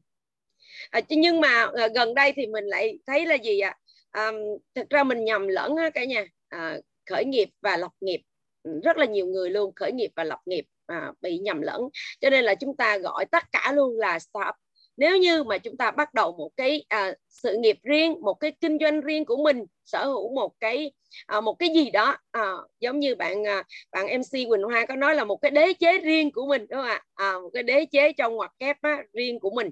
À, 0.90 1.00
nhưng 1.08 1.40
mà 1.40 1.66
à, 1.76 1.88
gần 1.94 2.14
đây 2.14 2.32
thì 2.36 2.46
mình 2.46 2.64
lại 2.64 2.98
thấy 3.06 3.26
là 3.26 3.34
gì 3.34 3.60
ạ? 3.60 3.78
À, 4.10 4.30
thực 4.74 4.90
ra 4.90 5.04
mình 5.04 5.24
nhầm 5.24 5.48
lẫn 5.48 5.74
cả 5.94 6.04
nhà. 6.04 6.26
À, 6.48 6.78
khởi 7.10 7.24
nghiệp 7.24 7.48
và 7.60 7.76
lập 7.76 7.92
nghiệp. 8.00 8.20
Ừ, 8.62 8.80
rất 8.84 8.96
là 8.96 9.04
nhiều 9.04 9.26
người 9.26 9.50
luôn 9.50 9.74
khởi 9.74 9.92
nghiệp 9.92 10.10
và 10.16 10.24
lập 10.24 10.40
nghiệp 10.46 10.64
à, 10.88 11.12
bị 11.20 11.38
nhầm 11.38 11.60
lẫn. 11.62 11.80
Cho 12.20 12.30
nên 12.30 12.44
là 12.44 12.54
chúng 12.54 12.76
ta 12.76 12.98
gọi 12.98 13.24
tất 13.24 13.44
cả 13.52 13.72
luôn 13.72 13.98
là 13.98 14.18
startup 14.18 14.54
nếu 14.98 15.16
như 15.16 15.44
mà 15.44 15.58
chúng 15.58 15.76
ta 15.76 15.90
bắt 15.90 16.14
đầu 16.14 16.32
một 16.32 16.50
cái 16.56 16.84
à, 16.88 17.14
sự 17.28 17.56
nghiệp 17.58 17.78
riêng 17.82 18.20
một 18.20 18.34
cái 18.34 18.52
kinh 18.60 18.78
doanh 18.80 19.00
riêng 19.00 19.24
của 19.24 19.36
mình 19.36 19.64
sở 19.84 20.06
hữu 20.06 20.34
một 20.34 20.52
cái 20.60 20.92
à, 21.26 21.40
một 21.40 21.54
cái 21.58 21.68
gì 21.74 21.90
đó 21.90 22.16
à, 22.30 22.52
giống 22.80 22.98
như 22.98 23.14
bạn 23.14 23.46
à, 23.46 23.62
bạn 23.92 24.06
MC 24.06 24.32
Quỳnh 24.32 24.62
Hoa 24.62 24.86
có 24.86 24.96
nói 24.96 25.14
là 25.14 25.24
một 25.24 25.36
cái 25.36 25.50
đế 25.50 25.72
chế 25.72 25.98
riêng 25.98 26.32
của 26.32 26.46
mình 26.46 26.66
đúng 26.70 26.80
không 26.80 26.88
ạ? 26.88 27.04
À, 27.14 27.32
một 27.32 27.50
cái 27.52 27.62
đế 27.62 27.84
chế 27.84 28.12
trong 28.12 28.34
ngoặc 28.34 28.52
kép 28.58 28.76
á, 28.82 29.02
riêng 29.12 29.40
của 29.40 29.50
mình. 29.50 29.70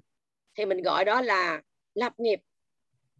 Thì 0.58 0.64
mình 0.64 0.82
gọi 0.82 1.04
đó 1.04 1.22
là 1.22 1.62
lập 1.94 2.12
nghiệp. 2.18 2.40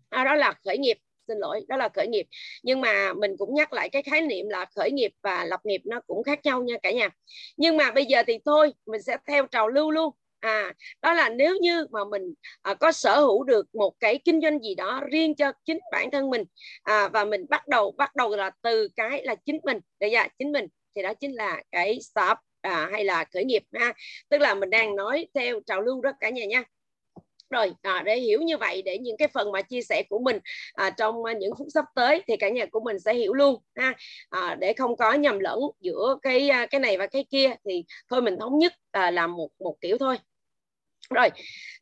À, 0.08 0.24
đó 0.24 0.34
là 0.34 0.54
khởi 0.64 0.78
nghiệp 0.78 0.98
xin 1.28 1.38
lỗi 1.38 1.64
đó 1.68 1.76
là 1.76 1.88
khởi 1.88 2.08
nghiệp. 2.08 2.26
Nhưng 2.62 2.80
mà 2.80 3.12
mình 3.12 3.36
cũng 3.38 3.54
nhắc 3.54 3.72
lại 3.72 3.88
cái 3.88 4.02
khái 4.02 4.20
niệm 4.20 4.48
là 4.48 4.66
khởi 4.76 4.90
nghiệp 4.90 5.10
và 5.22 5.44
lập 5.44 5.60
nghiệp 5.64 5.80
nó 5.84 6.00
cũng 6.06 6.22
khác 6.22 6.40
nhau 6.44 6.62
nha 6.62 6.74
cả 6.82 6.92
nhà. 6.92 7.08
Nhưng 7.56 7.76
mà 7.76 7.90
bây 7.90 8.04
giờ 8.04 8.22
thì 8.26 8.38
thôi 8.44 8.72
mình 8.86 9.02
sẽ 9.02 9.16
theo 9.28 9.46
trào 9.46 9.68
lưu 9.68 9.90
luôn. 9.90 10.14
À 10.40 10.72
đó 11.02 11.12
là 11.12 11.28
nếu 11.28 11.56
như 11.60 11.86
mà 11.90 12.04
mình 12.04 12.34
à, 12.62 12.74
có 12.74 12.92
sở 12.92 13.20
hữu 13.20 13.44
được 13.44 13.74
một 13.74 13.94
cái 14.00 14.18
kinh 14.24 14.40
doanh 14.40 14.58
gì 14.62 14.74
đó 14.74 15.00
riêng 15.10 15.34
cho 15.34 15.52
chính 15.64 15.78
bản 15.92 16.10
thân 16.10 16.30
mình 16.30 16.44
à, 16.82 17.08
và 17.08 17.24
mình 17.24 17.46
bắt 17.48 17.68
đầu 17.68 17.90
bắt 17.90 18.16
đầu 18.16 18.36
là 18.36 18.50
từ 18.62 18.88
cái 18.96 19.22
là 19.24 19.34
chính 19.34 19.58
mình. 19.64 19.78
Để 20.00 20.08
dạ 20.08 20.28
chính 20.38 20.52
mình 20.52 20.66
thì 20.94 21.02
đó 21.02 21.14
chính 21.14 21.34
là 21.34 21.62
cái 21.72 21.98
startup 22.00 22.38
à, 22.60 22.88
hay 22.92 23.04
là 23.04 23.24
khởi 23.34 23.44
nghiệp 23.44 23.62
ha. 23.72 23.92
Tức 24.28 24.38
là 24.38 24.54
mình 24.54 24.70
đang 24.70 24.96
nói 24.96 25.26
theo 25.34 25.60
trào 25.66 25.80
lưu 25.80 26.00
đó 26.00 26.12
cả 26.20 26.28
nhà 26.28 26.44
nha 26.44 26.64
rồi 27.50 27.72
à, 27.82 28.02
để 28.06 28.20
hiểu 28.20 28.42
như 28.42 28.56
vậy 28.56 28.82
để 28.82 28.98
những 28.98 29.16
cái 29.16 29.28
phần 29.28 29.52
mà 29.52 29.62
chia 29.62 29.82
sẻ 29.82 30.02
của 30.08 30.18
mình 30.18 30.38
à, 30.72 30.90
trong 30.90 31.24
à, 31.24 31.32
những 31.32 31.52
phút 31.58 31.66
sắp 31.74 31.84
tới 31.94 32.22
thì 32.28 32.36
cả 32.36 32.48
nhà 32.48 32.66
của 32.66 32.80
mình 32.80 32.98
sẽ 32.98 33.14
hiểu 33.14 33.32
luôn 33.34 33.62
ha. 33.74 33.94
À, 34.30 34.56
để 34.60 34.72
không 34.72 34.96
có 34.96 35.12
nhầm 35.12 35.38
lẫn 35.38 35.58
giữa 35.80 36.16
cái 36.22 36.48
à, 36.48 36.66
cái 36.66 36.80
này 36.80 36.98
và 36.98 37.06
cái 37.06 37.24
kia 37.30 37.54
thì 37.64 37.84
thôi 38.10 38.22
mình 38.22 38.38
thống 38.40 38.58
nhất 38.58 38.72
à, 38.90 39.10
làm 39.10 39.36
một 39.36 39.48
một 39.60 39.76
kiểu 39.80 39.98
thôi. 39.98 40.16
Rồi 41.10 41.28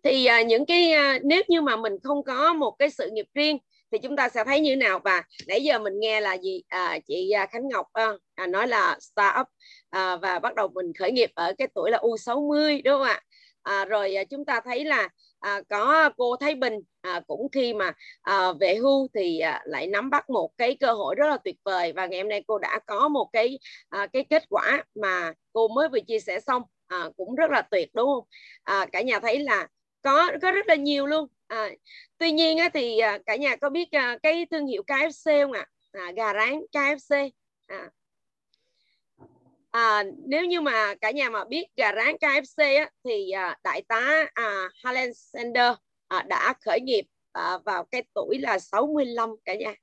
thì 0.02 0.26
à, 0.26 0.42
những 0.42 0.66
cái 0.66 0.92
à, 0.92 1.18
nếu 1.22 1.42
như 1.48 1.60
mà 1.60 1.76
mình 1.76 1.92
không 2.02 2.24
có 2.24 2.52
một 2.52 2.70
cái 2.78 2.90
sự 2.90 3.10
nghiệp 3.12 3.26
riêng 3.34 3.58
thì 3.92 3.98
chúng 3.98 4.16
ta 4.16 4.28
sẽ 4.28 4.44
thấy 4.44 4.60
như 4.60 4.76
nào? 4.76 5.00
Và 5.04 5.22
nãy 5.46 5.62
giờ 5.62 5.78
mình 5.78 6.00
nghe 6.00 6.20
là 6.20 6.34
gì? 6.34 6.62
À, 6.68 6.98
chị 7.08 7.30
à, 7.30 7.46
Khánh 7.46 7.68
Ngọc 7.68 7.86
à, 7.92 8.08
à, 8.34 8.46
nói 8.46 8.68
là 8.68 8.98
startup 9.00 9.46
à, 9.90 10.16
và 10.16 10.38
bắt 10.38 10.54
đầu 10.54 10.68
mình 10.68 10.92
khởi 10.98 11.12
nghiệp 11.12 11.30
ở 11.34 11.52
cái 11.58 11.68
tuổi 11.74 11.90
là 11.90 11.98
U60 11.98 12.82
đúng 12.84 12.98
không 12.98 13.02
ạ? 13.02 13.20
À, 13.62 13.84
rồi 13.84 14.14
à, 14.14 14.24
chúng 14.24 14.44
ta 14.44 14.60
thấy 14.64 14.84
là 14.84 15.08
à, 15.44 15.60
có 15.68 15.92
à, 15.92 16.10
cô 16.16 16.36
Thái 16.36 16.54
Bình 16.54 16.74
à, 17.00 17.20
cũng 17.26 17.48
khi 17.52 17.74
mà 17.74 17.92
à, 18.22 18.52
về 18.60 18.74
hưu 18.74 19.08
thì 19.14 19.38
à, 19.38 19.62
lại 19.64 19.86
nắm 19.86 20.10
bắt 20.10 20.30
một 20.30 20.50
cái 20.58 20.76
cơ 20.80 20.92
hội 20.92 21.14
rất 21.14 21.26
là 21.26 21.38
tuyệt 21.44 21.56
vời 21.64 21.92
và 21.92 22.06
ngày 22.06 22.20
hôm 22.20 22.28
nay 22.28 22.44
cô 22.46 22.58
đã 22.58 22.78
có 22.86 23.08
một 23.08 23.30
cái 23.32 23.58
à, 23.88 24.06
cái 24.12 24.24
kết 24.30 24.42
quả 24.48 24.84
mà 24.94 25.32
cô 25.52 25.68
mới 25.68 25.88
vừa 25.88 26.00
chia 26.00 26.20
sẻ 26.20 26.40
xong 26.40 26.62
à, 26.86 27.08
cũng 27.16 27.34
rất 27.34 27.50
là 27.50 27.62
tuyệt 27.62 27.88
đúng 27.94 28.06
không? 28.06 28.24
À, 28.62 28.86
cả 28.92 29.02
nhà 29.02 29.18
thấy 29.20 29.38
là 29.38 29.68
có 30.02 30.30
có 30.42 30.50
rất 30.50 30.68
là 30.68 30.74
nhiều 30.74 31.06
luôn. 31.06 31.28
À, 31.46 31.70
tuy 32.18 32.32
nhiên 32.32 32.58
á, 32.58 32.68
thì 32.74 32.98
à, 32.98 33.18
cả 33.26 33.36
nhà 33.36 33.56
có 33.56 33.70
biết 33.70 33.90
à, 33.90 34.18
cái 34.22 34.46
thương 34.50 34.66
hiệu 34.66 34.82
KFC 34.86 35.42
không 35.42 35.52
ạ? 35.52 35.66
À? 35.92 36.12
gà 36.16 36.34
rán 36.34 36.60
KFC 36.72 37.30
à, 37.66 37.90
à, 39.74 40.04
nếu 40.26 40.44
như 40.44 40.60
mà 40.60 40.94
cả 41.00 41.10
nhà 41.10 41.30
mà 41.30 41.44
biết 41.44 41.66
gà 41.76 41.92
rán 41.92 42.16
KFC 42.20 42.78
á, 42.78 42.90
thì 43.04 43.30
à, 43.30 43.58
đại 43.64 43.82
tá 43.88 44.26
à, 44.34 44.68
Helen 44.84 45.14
Sander 45.14 45.72
à, 46.08 46.22
đã 46.22 46.54
khởi 46.64 46.80
nghiệp 46.80 47.04
à, 47.32 47.58
vào 47.64 47.84
cái 47.84 48.02
tuổi 48.14 48.38
là 48.38 48.58
65 48.58 49.30
cả 49.44 49.54
nhà 49.54 49.74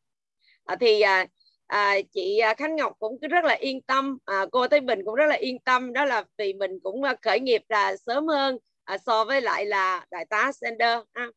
à, 0.65 0.75
thì 0.79 1.01
à, 1.01 1.25
à, 1.67 1.95
chị 2.13 2.39
à, 2.39 2.53
Khánh 2.53 2.75
Ngọc 2.75 2.93
cũng 2.99 3.17
rất 3.21 3.43
là 3.43 3.53
yên 3.53 3.81
tâm 3.81 4.17
à, 4.25 4.45
cô 4.51 4.67
Thái 4.67 4.79
Bình 4.79 4.99
cũng 5.05 5.15
rất 5.15 5.25
là 5.25 5.35
yên 5.35 5.59
tâm 5.59 5.93
đó 5.93 6.05
là 6.05 6.23
vì 6.37 6.53
mình 6.53 6.79
cũng 6.83 7.03
à, 7.03 7.15
khởi 7.21 7.39
nghiệp 7.39 7.61
là 7.69 7.95
sớm 7.95 8.27
hơn 8.27 8.57
à, 8.83 8.97
so 8.97 9.25
với 9.25 9.41
lại 9.41 9.65
là 9.65 10.05
đại 10.11 10.25
tá 10.25 10.51
Sander 10.51 10.99
à. 11.13 11.27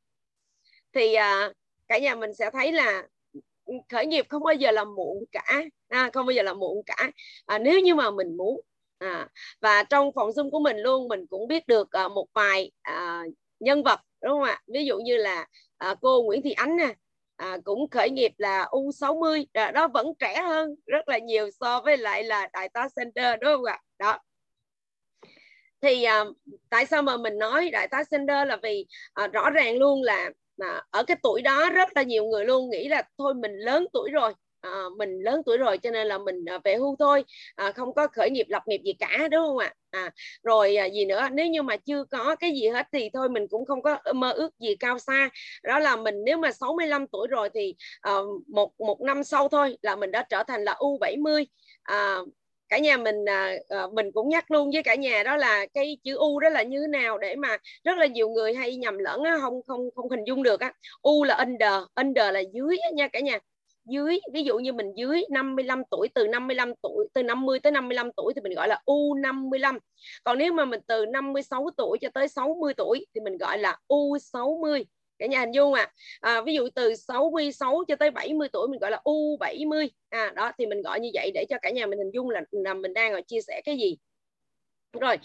thì 0.92 1.14
à, 1.14 1.52
cả 1.88 1.98
nhà 1.98 2.14
mình 2.14 2.34
sẽ 2.34 2.50
thấy 2.50 2.72
là 2.72 3.02
khởi 3.88 4.06
nghiệp 4.06 4.26
không 4.28 4.42
bao 4.42 4.54
giờ 4.54 4.70
là 4.70 4.84
muộn 4.84 5.24
cả 5.32 5.64
à, 5.88 6.10
không 6.12 6.26
bao 6.26 6.32
giờ 6.32 6.42
là 6.42 6.54
muộn 6.54 6.82
cả. 6.86 7.10
À, 7.46 7.58
nếu 7.58 7.80
như 7.80 7.94
mà 7.94 8.10
mình 8.10 8.36
muốn 8.36 8.60
à, 8.98 9.28
và 9.60 9.82
trong 9.82 10.12
phòng 10.14 10.30
zoom 10.30 10.50
của 10.50 10.60
mình 10.60 10.76
luôn 10.76 11.08
mình 11.08 11.26
cũng 11.26 11.48
biết 11.48 11.66
được 11.66 11.92
à, 11.92 12.08
một 12.08 12.26
vài 12.34 12.70
à, 12.82 13.22
nhân 13.60 13.82
vật 13.82 14.00
đúng 14.22 14.32
không 14.32 14.42
ạ? 14.42 14.60
Ví 14.66 14.84
dụ 14.86 14.98
như 14.98 15.16
là 15.16 15.46
à, 15.78 15.94
cô 16.00 16.22
Nguyễn 16.22 16.42
Thị 16.42 16.52
Ánh 16.52 16.76
nè 16.76 16.94
à, 17.36 17.58
cũng 17.64 17.90
khởi 17.90 18.10
nghiệp 18.10 18.32
là 18.38 18.68
U60 18.70 19.44
à, 19.52 19.70
đó 19.70 19.88
vẫn 19.88 20.06
trẻ 20.18 20.42
hơn 20.42 20.74
rất 20.86 21.08
là 21.08 21.18
nhiều 21.18 21.50
so 21.60 21.80
với 21.80 21.96
lại 21.96 22.24
là 22.24 22.48
đại 22.52 22.68
tá 22.68 22.88
Sander 22.96 23.40
đúng 23.40 23.50
không 23.54 23.64
ạ? 23.64 23.80
Đó. 23.98 24.18
Thì 25.80 26.04
à, 26.04 26.24
tại 26.70 26.86
sao 26.86 27.02
mà 27.02 27.16
mình 27.16 27.38
nói 27.38 27.70
đại 27.70 27.88
tá 27.88 28.04
Sander 28.04 28.48
là 28.48 28.56
vì 28.62 28.86
à, 29.14 29.26
rõ 29.26 29.50
ràng 29.50 29.76
luôn 29.78 30.02
là 30.02 30.30
mà 30.56 30.80
ở 30.90 31.02
cái 31.02 31.16
tuổi 31.22 31.42
đó 31.42 31.70
rất 31.70 31.88
là 31.94 32.02
nhiều 32.02 32.24
người 32.24 32.44
luôn 32.44 32.70
nghĩ 32.70 32.88
là 32.88 33.02
thôi 33.18 33.34
mình 33.34 33.52
lớn 33.56 33.86
tuổi 33.92 34.10
rồi 34.10 34.32
à, 34.64 34.84
mình 34.96 35.20
lớn 35.22 35.42
tuổi 35.46 35.58
rồi 35.58 35.78
cho 35.78 35.90
nên 35.90 36.06
là 36.06 36.18
mình 36.18 36.44
à, 36.44 36.58
về 36.64 36.76
hưu 36.76 36.96
thôi 36.98 37.24
à, 37.56 37.72
không 37.72 37.94
có 37.94 38.08
khởi 38.08 38.30
nghiệp 38.30 38.46
lập 38.48 38.62
nghiệp 38.66 38.80
gì 38.84 38.92
cả 38.92 39.28
đúng 39.30 39.42
không 39.46 39.58
ạ? 39.58 39.74
À, 39.90 40.10
rồi 40.42 40.76
à, 40.76 40.86
gì 40.86 41.04
nữa 41.04 41.28
nếu 41.32 41.46
như 41.46 41.62
mà 41.62 41.76
chưa 41.76 42.04
có 42.04 42.36
cái 42.36 42.52
gì 42.52 42.68
hết 42.68 42.86
thì 42.92 43.10
thôi 43.12 43.28
mình 43.28 43.48
cũng 43.48 43.66
không 43.66 43.82
có 43.82 43.98
mơ 44.14 44.32
ước 44.32 44.58
gì 44.58 44.76
cao 44.76 44.98
xa. 44.98 45.28
Đó 45.62 45.78
là 45.78 45.96
mình 45.96 46.14
nếu 46.24 46.38
mà 46.38 46.52
65 46.52 47.06
tuổi 47.06 47.26
rồi 47.28 47.48
thì 47.54 47.74
à, 48.00 48.12
một 48.48 48.72
một 48.80 49.00
năm 49.00 49.24
sau 49.24 49.48
thôi 49.48 49.76
là 49.82 49.96
mình 49.96 50.10
đã 50.10 50.26
trở 50.30 50.42
thành 50.42 50.64
là 50.64 50.74
U70 50.78 51.44
à, 51.82 52.18
cả 52.68 52.78
nhà 52.78 52.96
mình 52.96 53.24
à, 53.28 53.54
à, 53.68 53.86
mình 53.92 54.12
cũng 54.12 54.28
nhắc 54.28 54.50
luôn 54.50 54.70
với 54.72 54.82
cả 54.82 54.94
nhà 54.94 55.22
đó 55.22 55.36
là 55.36 55.66
cái 55.74 55.96
chữ 56.04 56.16
u 56.16 56.40
đó 56.40 56.48
là 56.48 56.62
như 56.62 56.80
thế 56.80 56.86
nào 56.86 57.18
để 57.18 57.36
mà 57.36 57.56
rất 57.84 57.98
là 57.98 58.06
nhiều 58.06 58.28
người 58.28 58.54
hay 58.54 58.76
nhầm 58.76 58.98
lẫn 58.98 59.22
á, 59.22 59.38
không 59.40 59.60
không 59.66 59.80
không 59.94 60.10
hình 60.10 60.24
dung 60.26 60.42
được 60.42 60.60
á. 60.60 60.72
U 61.02 61.24
là 61.24 61.34
under 61.34 61.72
under 61.94 62.32
là 62.34 62.40
dưới 62.52 62.78
á, 62.78 62.90
nha 62.94 63.08
cả 63.08 63.20
nhà. 63.20 63.38
Dưới 63.84 64.20
ví 64.32 64.42
dụ 64.42 64.58
như 64.58 64.72
mình 64.72 64.92
dưới 64.96 65.22
55 65.30 65.82
tuổi 65.90 66.08
từ 66.14 66.26
55 66.26 66.72
tuổi 66.82 67.08
từ 67.14 67.22
50 67.22 67.60
tới 67.60 67.72
55 67.72 68.12
tuổi 68.16 68.32
thì 68.34 68.40
mình 68.40 68.54
gọi 68.54 68.68
là 68.68 68.82
U55 68.86 69.78
còn 70.24 70.38
nếu 70.38 70.52
mà 70.52 70.64
mình 70.64 70.80
từ 70.86 71.06
56 71.06 71.70
tuổi 71.76 71.98
cho 72.00 72.08
tới 72.14 72.28
60 72.28 72.74
tuổi 72.74 73.06
thì 73.14 73.20
mình 73.20 73.36
gọi 73.36 73.58
là 73.58 73.78
U60 73.88 74.84
cả 75.18 75.26
nhà 75.26 75.40
hình 75.40 75.54
dung 75.54 75.72
à, 75.72 75.90
à 76.20 76.40
ví 76.40 76.54
dụ 76.54 76.68
từ 76.74 76.94
66 76.94 77.84
cho 77.88 77.96
tới 77.96 78.10
70 78.10 78.48
tuổi 78.52 78.68
mình 78.68 78.80
gọi 78.80 78.90
là 78.90 79.00
U70 79.04 79.88
à 80.08 80.32
đó 80.36 80.52
thì 80.58 80.66
mình 80.66 80.82
gọi 80.82 81.00
như 81.00 81.10
vậy 81.14 81.30
để 81.34 81.44
cho 81.48 81.56
cả 81.62 81.70
nhà 81.70 81.86
mình 81.86 81.98
hình 81.98 82.10
dung 82.14 82.30
là, 82.30 82.42
là 82.50 82.74
mình 82.74 82.94
đang 82.94 83.24
chia 83.24 83.40
sẻ 83.40 83.62
cái 83.64 83.76
gì. 83.76 83.96
Rồi 85.00 85.16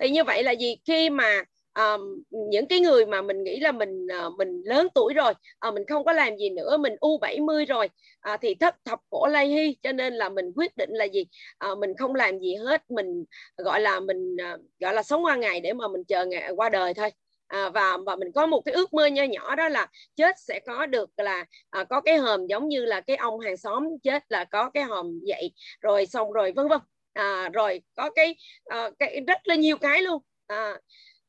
thì 0.00 0.10
như 0.10 0.24
vậy 0.24 0.42
là 0.42 0.52
gì? 0.52 0.76
Khi 0.86 1.10
mà 1.10 1.44
um, 1.74 2.22
những 2.30 2.66
cái 2.66 2.80
người 2.80 3.06
mà 3.06 3.22
mình 3.22 3.44
nghĩ 3.44 3.60
là 3.60 3.72
mình 3.72 4.06
uh, 4.26 4.34
mình 4.38 4.62
lớn 4.64 4.88
tuổi 4.94 5.14
rồi 5.14 5.32
uh, 5.68 5.74
mình 5.74 5.86
không 5.88 6.04
có 6.04 6.12
làm 6.12 6.36
gì 6.36 6.50
nữa 6.50 6.76
mình 6.76 6.96
u 7.00 7.18
70 7.18 7.64
rồi 7.64 7.88
uh, 8.32 8.40
thì 8.40 8.54
thất 8.54 8.76
thập 8.84 8.98
cổ 9.10 9.26
lay 9.26 9.48
hy. 9.48 9.76
Cho 9.82 9.92
nên 9.92 10.14
là 10.14 10.28
mình 10.28 10.52
quyết 10.56 10.76
định 10.76 10.90
là 10.92 11.04
gì? 11.04 11.24
Uh, 11.72 11.78
mình 11.78 11.96
không 11.98 12.14
làm 12.14 12.38
gì 12.38 12.54
hết 12.54 12.90
mình 12.90 13.24
gọi 13.56 13.80
là 13.80 14.00
mình 14.00 14.36
uh, 14.54 14.60
gọi 14.80 14.94
là 14.94 15.02
sống 15.02 15.24
qua 15.24 15.36
ngày 15.36 15.60
để 15.60 15.72
mà 15.72 15.88
mình 15.88 16.04
chờ 16.04 16.26
ngày 16.26 16.50
qua 16.56 16.68
đời 16.68 16.94
thôi 16.94 17.10
à, 17.52 17.70
và 17.70 17.98
và 18.06 18.16
mình 18.16 18.32
có 18.34 18.46
một 18.46 18.60
cái 18.64 18.74
ước 18.74 18.94
mơ 18.94 19.06
nho 19.06 19.22
nhỏ 19.22 19.54
đó 19.56 19.68
là 19.68 19.86
chết 20.16 20.34
sẽ 20.38 20.60
có 20.66 20.86
được 20.86 21.10
là 21.16 21.44
à, 21.70 21.84
có 21.84 22.00
cái 22.00 22.16
hòm 22.16 22.46
giống 22.46 22.68
như 22.68 22.84
là 22.84 23.00
cái 23.00 23.16
ông 23.16 23.40
hàng 23.40 23.56
xóm 23.56 23.88
chết 24.02 24.22
là 24.28 24.44
có 24.44 24.70
cái 24.70 24.82
hòm 24.82 25.20
vậy. 25.26 25.52
Rồi 25.80 26.06
xong 26.06 26.32
rồi 26.32 26.52
vân 26.52 26.68
vân. 26.68 26.78
À, 27.12 27.48
rồi 27.52 27.82
có 27.94 28.10
cái, 28.10 28.36
à, 28.64 28.90
cái 28.98 29.20
rất 29.26 29.38
là 29.44 29.54
nhiều 29.54 29.76
cái 29.78 30.02
luôn. 30.02 30.22
À, 30.46 30.80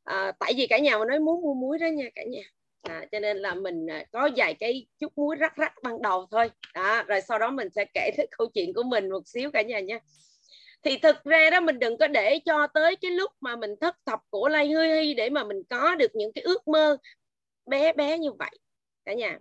à, 0.04 0.32
tại 0.40 0.54
vì 0.58 0.68
cả 0.68 0.78
nhà 0.78 0.98
mà 0.98 1.06
nói 1.06 1.20
muốn 1.20 1.42
mua 1.42 1.54
muối 1.54 1.78
đó 1.80 1.88
nha 1.88 2.06
cả 2.16 2.24
nhà. 2.24 2.42
À, 2.82 3.06
cho 3.12 3.20
nên 3.20 3.38
là 3.38 3.54
mình 3.56 3.88
à, 3.90 4.06
có 4.12 4.30
vài 4.36 4.54
cái 4.54 4.88
chút 5.00 5.14
muối 5.16 5.36
rắc 5.36 5.56
rắc 5.56 5.74
ban 5.84 6.02
đầu 6.02 6.28
thôi. 6.32 6.52
Đó, 6.74 7.04
rồi 7.04 7.22
sau 7.22 7.40
đó 7.40 7.52
mình 7.52 7.70
sẽ 7.76 7.86
kể 7.94 8.12
cái 8.18 8.28
câu 8.38 8.48
chuyện 8.54 8.74
của 8.74 8.84
mình 8.84 9.10
một 9.10 9.28
xíu 9.28 9.52
cả 9.52 9.62
nhà 9.62 9.80
nha 9.80 10.00
thì 10.84 10.98
thực 10.98 11.24
ra 11.24 11.50
đó 11.50 11.60
mình 11.60 11.80
đừng 11.80 11.98
có 11.98 12.08
để 12.08 12.40
cho 12.46 12.68
tới 12.68 12.96
cái 12.96 13.12
lúc 13.12 13.32
mà 13.42 13.56
mình 13.56 13.72
thất 13.82 13.96
thập 14.06 14.20
cổ 14.32 14.48
lay 14.48 14.72
hơi 14.72 15.04
hy 15.04 15.14
để 15.14 15.30
mà 15.30 15.44
mình 15.44 15.64
có 15.70 15.96
được 15.96 16.16
những 16.16 16.34
cái 16.34 16.42
ước 16.42 16.68
mơ 16.68 16.98
bé 17.66 17.94
bé 17.94 18.18
như 18.18 18.32
vậy 18.32 18.60
cả 19.06 19.14
nhà. 19.14 19.38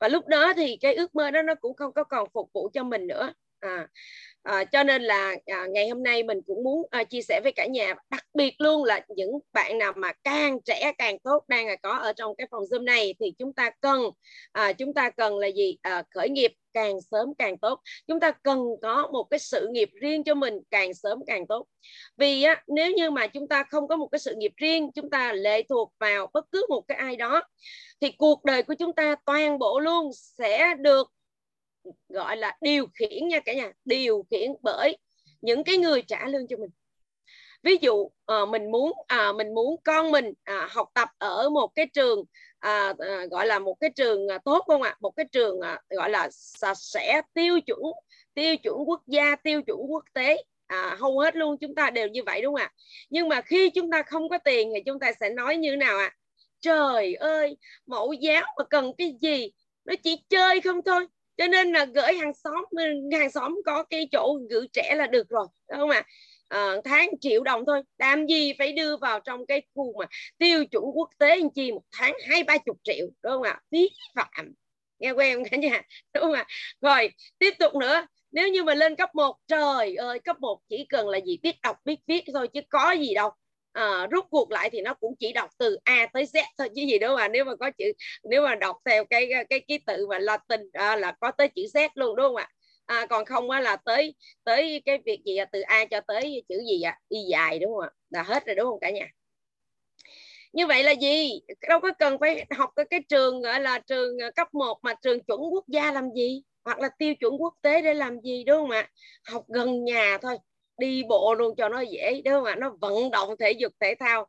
Và 0.00 0.08
lúc 0.08 0.26
đó 0.26 0.52
thì 0.56 0.76
cái 0.76 0.94
ước 0.94 1.14
mơ 1.14 1.30
đó 1.30 1.42
nó 1.42 1.54
cũng 1.54 1.76
không 1.76 1.92
có 1.92 2.04
còn 2.04 2.28
phục 2.34 2.50
vụ 2.52 2.70
cho 2.72 2.84
mình 2.84 3.06
nữa. 3.06 3.32
À, 3.60 3.88
à, 4.42 4.64
cho 4.64 4.82
nên 4.82 5.02
là 5.02 5.36
à, 5.46 5.66
ngày 5.70 5.88
hôm 5.88 6.02
nay 6.02 6.22
mình 6.22 6.40
cũng 6.46 6.64
muốn 6.64 6.86
à, 6.90 7.04
chia 7.04 7.22
sẻ 7.22 7.40
với 7.42 7.52
cả 7.52 7.66
nhà 7.66 7.94
đặc 8.10 8.24
biệt 8.34 8.54
luôn 8.58 8.84
là 8.84 9.00
những 9.08 9.38
bạn 9.52 9.78
nào 9.78 9.92
mà 9.96 10.12
càng 10.24 10.58
trẻ 10.64 10.92
càng 10.98 11.18
tốt 11.18 11.44
đang 11.48 11.66
là 11.66 11.76
có 11.76 11.90
ở 11.90 12.12
trong 12.12 12.36
cái 12.36 12.46
phòng 12.50 12.62
zoom 12.62 12.84
này 12.84 13.14
thì 13.20 13.32
chúng 13.38 13.52
ta 13.52 13.70
cần 13.80 14.02
à, 14.52 14.72
chúng 14.72 14.94
ta 14.94 15.10
cần 15.10 15.38
là 15.38 15.46
gì? 15.46 15.76
À, 15.82 16.02
khởi 16.10 16.28
nghiệp 16.28 16.52
càng 16.78 17.00
sớm 17.10 17.34
càng 17.38 17.58
tốt. 17.58 17.80
Chúng 18.06 18.20
ta 18.20 18.30
cần 18.30 18.58
có 18.82 19.08
một 19.12 19.24
cái 19.30 19.38
sự 19.38 19.68
nghiệp 19.70 19.90
riêng 19.94 20.24
cho 20.24 20.34
mình 20.34 20.54
càng 20.70 20.94
sớm 20.94 21.18
càng 21.26 21.46
tốt. 21.46 21.66
Vì 22.16 22.42
á, 22.42 22.62
nếu 22.66 22.92
như 22.92 23.10
mà 23.10 23.26
chúng 23.26 23.48
ta 23.48 23.64
không 23.70 23.88
có 23.88 23.96
một 23.96 24.08
cái 24.12 24.18
sự 24.18 24.34
nghiệp 24.34 24.52
riêng 24.56 24.90
chúng 24.94 25.10
ta 25.10 25.32
lệ 25.32 25.62
thuộc 25.62 25.92
vào 25.98 26.30
bất 26.32 26.44
cứ 26.52 26.66
một 26.68 26.84
cái 26.88 26.98
ai 26.98 27.16
đó 27.16 27.42
thì 28.00 28.10
cuộc 28.10 28.44
đời 28.44 28.62
của 28.62 28.74
chúng 28.74 28.92
ta 28.92 29.16
toàn 29.26 29.58
bộ 29.58 29.80
luôn 29.80 30.10
sẽ 30.12 30.74
được 30.74 31.12
gọi 32.08 32.36
là 32.36 32.56
điều 32.60 32.86
khiển 32.94 33.28
nha 33.28 33.40
cả 33.40 33.54
nhà 33.54 33.72
điều 33.84 34.24
khiển 34.30 34.52
bởi 34.62 34.98
những 35.40 35.64
cái 35.64 35.76
người 35.76 36.02
trả 36.02 36.26
lương 36.26 36.46
cho 36.48 36.56
mình. 36.56 36.70
Ví 37.62 37.76
dụ 37.80 38.10
à, 38.26 38.46
mình 38.46 38.70
muốn 38.70 38.92
à, 39.06 39.32
mình 39.32 39.54
muốn 39.54 39.76
con 39.84 40.10
mình 40.10 40.32
à, 40.44 40.68
học 40.70 40.88
tập 40.94 41.08
ở 41.18 41.48
một 41.48 41.70
cái 41.74 41.86
trường 41.86 42.24
à, 42.60 42.94
à, 42.98 43.26
gọi 43.30 43.46
là 43.46 43.58
một 43.58 43.74
cái 43.80 43.90
trường 43.90 44.28
à, 44.28 44.38
tốt 44.44 44.64
không 44.66 44.82
ạ? 44.82 44.96
Một 45.00 45.10
cái 45.16 45.26
trường 45.32 45.60
à, 45.60 45.80
gọi 45.90 46.10
là 46.10 46.28
sạch 46.32 46.78
sẽ 46.78 47.22
tiêu 47.34 47.60
chuẩn 47.60 47.78
tiêu 48.34 48.56
chuẩn 48.56 48.76
quốc 48.86 49.02
gia 49.06 49.36
tiêu 49.36 49.62
chuẩn 49.62 49.78
quốc 49.88 50.04
tế. 50.12 50.42
À, 50.66 50.96
hầu 51.00 51.18
hết 51.18 51.36
luôn 51.36 51.58
chúng 51.58 51.74
ta 51.74 51.90
đều 51.90 52.08
như 52.08 52.22
vậy 52.26 52.42
đúng 52.42 52.54
không 52.54 52.60
ạ? 52.62 52.72
Nhưng 53.10 53.28
mà 53.28 53.40
khi 53.40 53.70
chúng 53.70 53.90
ta 53.90 54.02
không 54.02 54.28
có 54.28 54.38
tiền 54.38 54.70
thì 54.74 54.82
chúng 54.86 54.98
ta 54.98 55.12
sẽ 55.20 55.30
nói 55.30 55.56
như 55.56 55.76
nào 55.76 55.98
ạ? 55.98 56.14
Trời 56.60 57.14
ơi 57.14 57.56
mẫu 57.86 58.12
giáo 58.12 58.44
mà 58.58 58.64
cần 58.64 58.92
cái 58.98 59.14
gì? 59.20 59.50
Nó 59.84 59.94
chỉ 60.02 60.16
chơi 60.28 60.60
không 60.60 60.82
thôi. 60.82 61.06
Cho 61.36 61.46
nên 61.46 61.72
là 61.72 61.84
gửi 61.84 62.14
hàng 62.14 62.34
xóm 62.34 62.64
hàng 63.12 63.30
xóm 63.30 63.56
có 63.66 63.82
cái 63.82 64.08
chỗ 64.12 64.38
gửi 64.50 64.66
trẻ 64.72 64.94
là 64.96 65.06
được 65.06 65.28
rồi 65.28 65.46
đúng 65.70 65.78
không 65.78 65.90
ạ? 65.90 65.96
à, 65.96 66.06
Ờ, 66.48 66.80
tháng 66.84 67.10
triệu 67.20 67.42
đồng 67.42 67.64
thôi. 67.66 67.82
Làm 67.98 68.26
gì 68.26 68.52
phải 68.58 68.72
đưa 68.72 68.96
vào 68.96 69.20
trong 69.20 69.46
cái 69.46 69.62
khu 69.74 69.92
mà 69.98 70.06
tiêu 70.38 70.64
chuẩn 70.64 70.84
quốc 70.94 71.08
tế 71.18 71.28
anh 71.30 71.50
chi 71.50 71.72
một 71.72 71.82
tháng 71.92 72.12
hai 72.28 72.42
ba 72.44 72.58
chục 72.58 72.76
triệu 72.84 73.06
đúng 73.22 73.32
không 73.32 73.42
ạ? 73.42 73.60
Phí 73.72 73.88
phạm. 74.14 74.52
Nghe 74.98 75.10
quen 75.10 75.42
cả 75.50 75.56
nhà? 75.56 75.82
Đúng 76.14 76.22
không 76.24 76.32
ạ? 76.32 76.46
Rồi 76.80 77.10
tiếp 77.38 77.54
tục 77.58 77.74
nữa. 77.74 78.06
Nếu 78.32 78.48
như 78.48 78.62
mà 78.64 78.74
lên 78.74 78.96
cấp 78.96 79.10
1 79.14 79.36
trời 79.46 79.94
ơi 79.96 80.18
cấp 80.18 80.36
1 80.40 80.58
chỉ 80.68 80.86
cần 80.88 81.08
là 81.08 81.18
gì? 81.20 81.38
Biết 81.42 81.56
đọc 81.62 81.76
biết 81.84 81.98
viết 82.06 82.24
thôi 82.34 82.48
chứ 82.48 82.60
có 82.70 82.92
gì 82.92 83.14
đâu. 83.14 83.30
À, 83.72 84.06
rút 84.10 84.24
cuộc 84.30 84.50
lại 84.50 84.70
thì 84.70 84.80
nó 84.80 84.94
cũng 84.94 85.14
chỉ 85.18 85.32
đọc 85.32 85.50
từ 85.58 85.78
A 85.84 86.06
tới 86.12 86.24
Z 86.24 86.42
thôi 86.58 86.68
chứ 86.76 86.82
gì 86.82 86.98
đâu 86.98 87.16
mà. 87.16 87.28
Nếu 87.28 87.44
mà 87.44 87.56
có 87.56 87.70
chữ 87.78 87.84
nếu 88.30 88.42
mà 88.42 88.54
đọc 88.54 88.76
theo 88.84 89.04
cái 89.04 89.30
cái 89.50 89.60
ký 89.68 89.78
tự 89.86 90.06
mà 90.06 90.18
Latin 90.18 90.60
à, 90.72 90.96
là 90.96 91.12
có 91.20 91.30
tới 91.38 91.48
chữ 91.48 91.62
Z 91.74 91.88
luôn 91.94 92.16
đúng 92.16 92.26
không 92.26 92.36
ạ? 92.36 92.48
À, 92.88 93.06
còn 93.06 93.24
không 93.24 93.50
á 93.50 93.60
là 93.60 93.76
tới 93.76 94.14
tới 94.44 94.82
cái 94.84 94.98
việc 95.06 95.20
gì 95.24 95.36
à, 95.36 95.44
từ 95.44 95.60
A 95.60 95.84
cho 95.84 96.00
tới 96.00 96.42
chữ 96.48 96.62
gì 96.68 96.82
ạ 96.82 96.90
à? 96.90 97.00
y 97.08 97.18
dài 97.30 97.58
đúng 97.58 97.72
không 97.74 97.80
ạ? 97.82 97.90
Là 98.10 98.22
hết 98.22 98.46
rồi 98.46 98.56
đúng 98.56 98.66
không 98.66 98.80
cả 98.80 98.90
nhà? 98.90 99.08
Như 100.52 100.66
vậy 100.66 100.82
là 100.82 100.92
gì? 100.92 101.40
Đâu 101.68 101.80
có 101.80 101.92
cần 101.98 102.18
phải 102.20 102.46
học 102.56 102.70
cái, 102.76 102.86
cái 102.90 103.00
trường 103.08 103.42
gọi 103.42 103.60
là 103.60 103.78
trường 103.78 104.18
à, 104.22 104.30
cấp 104.30 104.54
1 104.54 104.78
mà 104.82 104.94
trường 104.94 105.20
chuẩn 105.20 105.40
quốc 105.40 105.64
gia 105.68 105.92
làm 105.92 106.10
gì? 106.16 106.42
Hoặc 106.64 106.78
là 106.78 106.88
tiêu 106.98 107.14
chuẩn 107.14 107.32
quốc 107.42 107.54
tế 107.62 107.82
để 107.82 107.94
làm 107.94 108.20
gì 108.20 108.44
đúng 108.44 108.56
không 108.56 108.70
ạ? 108.70 108.90
Học 109.24 109.44
gần 109.48 109.84
nhà 109.84 110.18
thôi 110.22 110.38
đi 110.78 111.02
bộ 111.08 111.34
luôn 111.34 111.56
cho 111.56 111.68
nó 111.68 111.80
dễ 111.80 112.22
đúng 112.24 112.34
không 112.34 112.44
ạ? 112.44 112.56
Nó 112.58 112.76
vận 112.80 113.10
động 113.10 113.34
thể 113.38 113.52
dục 113.52 113.72
thể 113.80 113.94
thao 114.00 114.26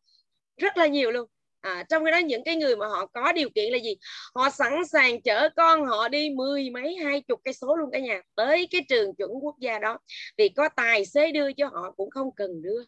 rất 0.58 0.78
là 0.78 0.88
nhiều 0.88 1.12
luôn 1.12 1.30
à, 1.62 1.84
trong 1.90 2.06
cái 2.06 2.12
đó 2.12 2.18
những 2.18 2.44
cái 2.44 2.56
người 2.56 2.76
mà 2.76 2.88
họ 2.88 3.06
có 3.06 3.32
điều 3.32 3.50
kiện 3.50 3.72
là 3.72 3.78
gì? 3.78 3.96
Họ 4.36 4.50
sẵn 4.50 4.86
sàng 4.86 5.22
chở 5.22 5.50
con 5.56 5.86
họ 5.86 6.08
đi 6.08 6.30
mười 6.30 6.70
mấy 6.70 6.96
hai 6.96 7.22
chục 7.22 7.42
cây 7.44 7.54
số 7.54 7.76
luôn 7.76 7.90
cả 7.92 8.00
nhà 8.00 8.22
tới 8.36 8.68
cái 8.72 8.82
trường 8.90 9.16
chuẩn 9.16 9.30
quốc 9.42 9.56
gia 9.60 9.80
đó. 9.80 9.98
Vì 10.38 10.50
có 10.50 10.70
tài 10.76 11.06
xế 11.06 11.32
đưa 11.32 11.54
cho 11.54 11.68
họ 11.68 11.92
cũng 11.98 12.10
không 12.10 12.30
cần 12.36 12.62
đưa. 12.62 12.84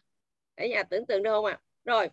Cả 0.56 0.66
nhà 0.66 0.82
tưởng 0.82 1.06
tượng 1.06 1.22
được 1.22 1.30
không 1.30 1.44
ạ? 1.44 1.52
À? 1.52 1.62
rồi 1.84 2.08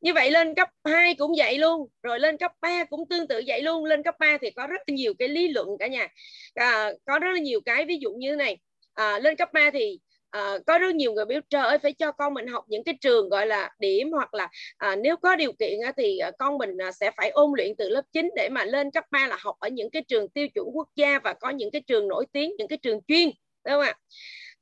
như 0.00 0.14
vậy 0.14 0.30
lên 0.30 0.54
cấp 0.54 0.68
2 0.84 1.14
cũng 1.14 1.32
vậy 1.36 1.58
luôn. 1.58 1.88
Rồi 2.02 2.20
lên 2.20 2.36
cấp 2.36 2.52
3 2.60 2.84
cũng 2.84 3.08
tương 3.08 3.28
tự 3.28 3.42
vậy 3.46 3.62
luôn. 3.62 3.84
Lên 3.84 4.02
cấp 4.02 4.14
3 4.18 4.38
thì 4.40 4.50
có 4.50 4.66
rất 4.66 4.80
là 4.86 4.94
nhiều 4.94 5.14
cái 5.18 5.28
lý 5.28 5.48
luận 5.48 5.68
cả 5.78 5.86
nhà. 5.86 6.08
À, 6.54 6.92
có 7.04 7.18
rất 7.18 7.28
là 7.32 7.38
nhiều 7.40 7.60
cái 7.60 7.84
ví 7.84 7.98
dụ 8.00 8.10
như 8.12 8.36
này. 8.36 8.58
À, 8.94 9.18
lên 9.18 9.36
cấp 9.36 9.48
3 9.52 9.70
thì 9.72 9.98
à, 10.30 10.58
có 10.66 10.78
rất 10.78 10.94
nhiều 10.94 11.12
người 11.12 11.24
biết 11.24 11.44
trời 11.50 11.66
ơi 11.66 11.78
phải 11.78 11.92
cho 11.92 12.12
con 12.12 12.34
mình 12.34 12.46
học 12.46 12.64
những 12.68 12.84
cái 12.84 12.94
trường 13.00 13.28
gọi 13.28 13.46
là 13.46 13.70
điểm 13.78 14.12
hoặc 14.12 14.34
là 14.34 14.48
à, 14.76 14.96
nếu 14.96 15.16
có 15.16 15.36
điều 15.36 15.52
kiện 15.52 15.80
á, 15.80 15.92
thì 15.96 16.18
à, 16.18 16.30
con 16.38 16.58
mình 16.58 16.78
à, 16.82 16.92
sẽ 16.92 17.10
phải 17.16 17.30
ôn 17.30 17.50
luyện 17.56 17.76
từ 17.78 17.88
lớp 17.88 18.02
9 18.12 18.30
để 18.36 18.48
mà 18.52 18.64
lên 18.64 18.90
cấp 18.90 19.04
3 19.10 19.26
là 19.26 19.36
học 19.40 19.56
ở 19.60 19.68
những 19.68 19.90
cái 19.90 20.02
trường 20.08 20.28
tiêu 20.28 20.48
chuẩn 20.48 20.66
quốc 20.72 20.88
gia 20.96 21.18
và 21.18 21.32
có 21.32 21.50
những 21.50 21.70
cái 21.70 21.82
trường 21.86 22.08
nổi 22.08 22.26
tiếng 22.32 22.52
những 22.58 22.68
cái 22.68 22.78
trường 22.82 23.00
chuyên 23.08 23.30
đúng 23.64 23.74
không 23.74 23.82
ạ? 23.82 23.94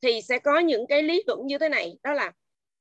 Thì 0.02 0.20
sẽ 0.22 0.38
có 0.38 0.58
những 0.58 0.86
cái 0.88 1.02
lý 1.02 1.22
luận 1.26 1.46
như 1.46 1.58
thế 1.58 1.68
này 1.68 1.94
đó 2.02 2.12
là 2.12 2.32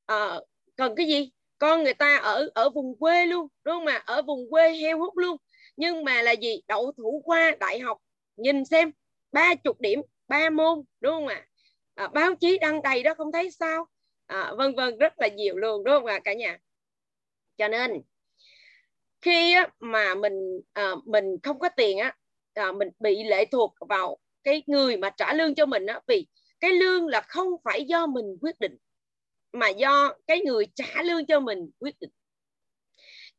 à, 0.06 0.40
cần 0.76 0.96
cái 0.96 1.08
gì? 1.08 1.32
Con 1.60 1.84
người 1.84 1.94
ta 1.94 2.18
ở 2.18 2.50
ở 2.56 2.70
vùng 2.70 3.00
quê 3.00 3.26
luôn 3.26 3.48
đúng 3.64 3.76
không 3.76 3.86
ạ? 3.86 4.04
Ở 4.06 4.22
vùng 4.22 4.50
quê 4.50 4.78
heo 4.78 5.00
hút 5.00 5.18
luôn. 5.18 5.38
Nhưng 5.78 6.04
mà 6.04 6.22
là 6.22 6.32
gì? 6.32 6.62
Đậu 6.68 6.92
thủ 6.98 7.22
khoa 7.26 7.52
đại 7.60 7.80
học 7.80 7.98
nhìn 8.38 8.66
xem 8.66 8.92
ba 9.32 9.56
chục 9.56 9.82
điểm 9.82 10.02
ba 10.28 10.50
môn 10.50 10.84
đúng 11.02 11.14
không 11.14 11.28
ạ? 11.28 11.36
à, 11.36 11.48
À, 11.98 12.08
báo 12.08 12.36
chí 12.36 12.58
đăng 12.58 12.82
đầy 12.82 13.04
đó 13.04 13.14
không 13.18 13.32
thấy 13.32 13.52
sao. 13.52 13.88
À, 14.26 14.54
vân 14.58 14.76
vân 14.76 14.98
rất 14.98 15.14
là 15.20 15.28
nhiều 15.28 15.58
luôn 15.58 15.84
đúng 15.84 15.94
không 15.94 16.06
ạ 16.06 16.20
cả 16.24 16.34
nhà? 16.34 16.58
Cho 17.58 17.68
nên 17.68 18.02
khi 19.22 19.56
mà 19.80 20.16
mình 20.16 20.62
à, 20.74 20.92
mình 21.06 21.26
không 21.44 21.60
có 21.60 21.70
tiền 21.70 21.98
á 21.98 22.16
à, 22.54 22.72
mình 22.72 22.90
bị 23.00 23.24
lệ 23.24 23.46
thuộc 23.46 23.74
vào 23.90 24.18
cái 24.44 24.64
người 24.68 24.98
mà 24.98 25.10
trả 25.10 25.34
lương 25.34 25.56
cho 25.56 25.66
mình 25.66 25.86
á 25.86 26.00
vì 26.08 26.28
cái 26.60 26.72
lương 26.72 27.08
là 27.08 27.22
không 27.22 27.48
phải 27.64 27.84
do 27.84 28.08
mình 28.08 28.38
quyết 28.42 28.60
định 28.60 28.78
mà 29.54 29.70
do 29.70 30.14
cái 30.28 30.42
người 30.42 30.66
trả 30.76 31.02
lương 31.04 31.26
cho 31.26 31.40
mình 31.40 31.70
quyết 31.80 31.96
định. 32.00 32.12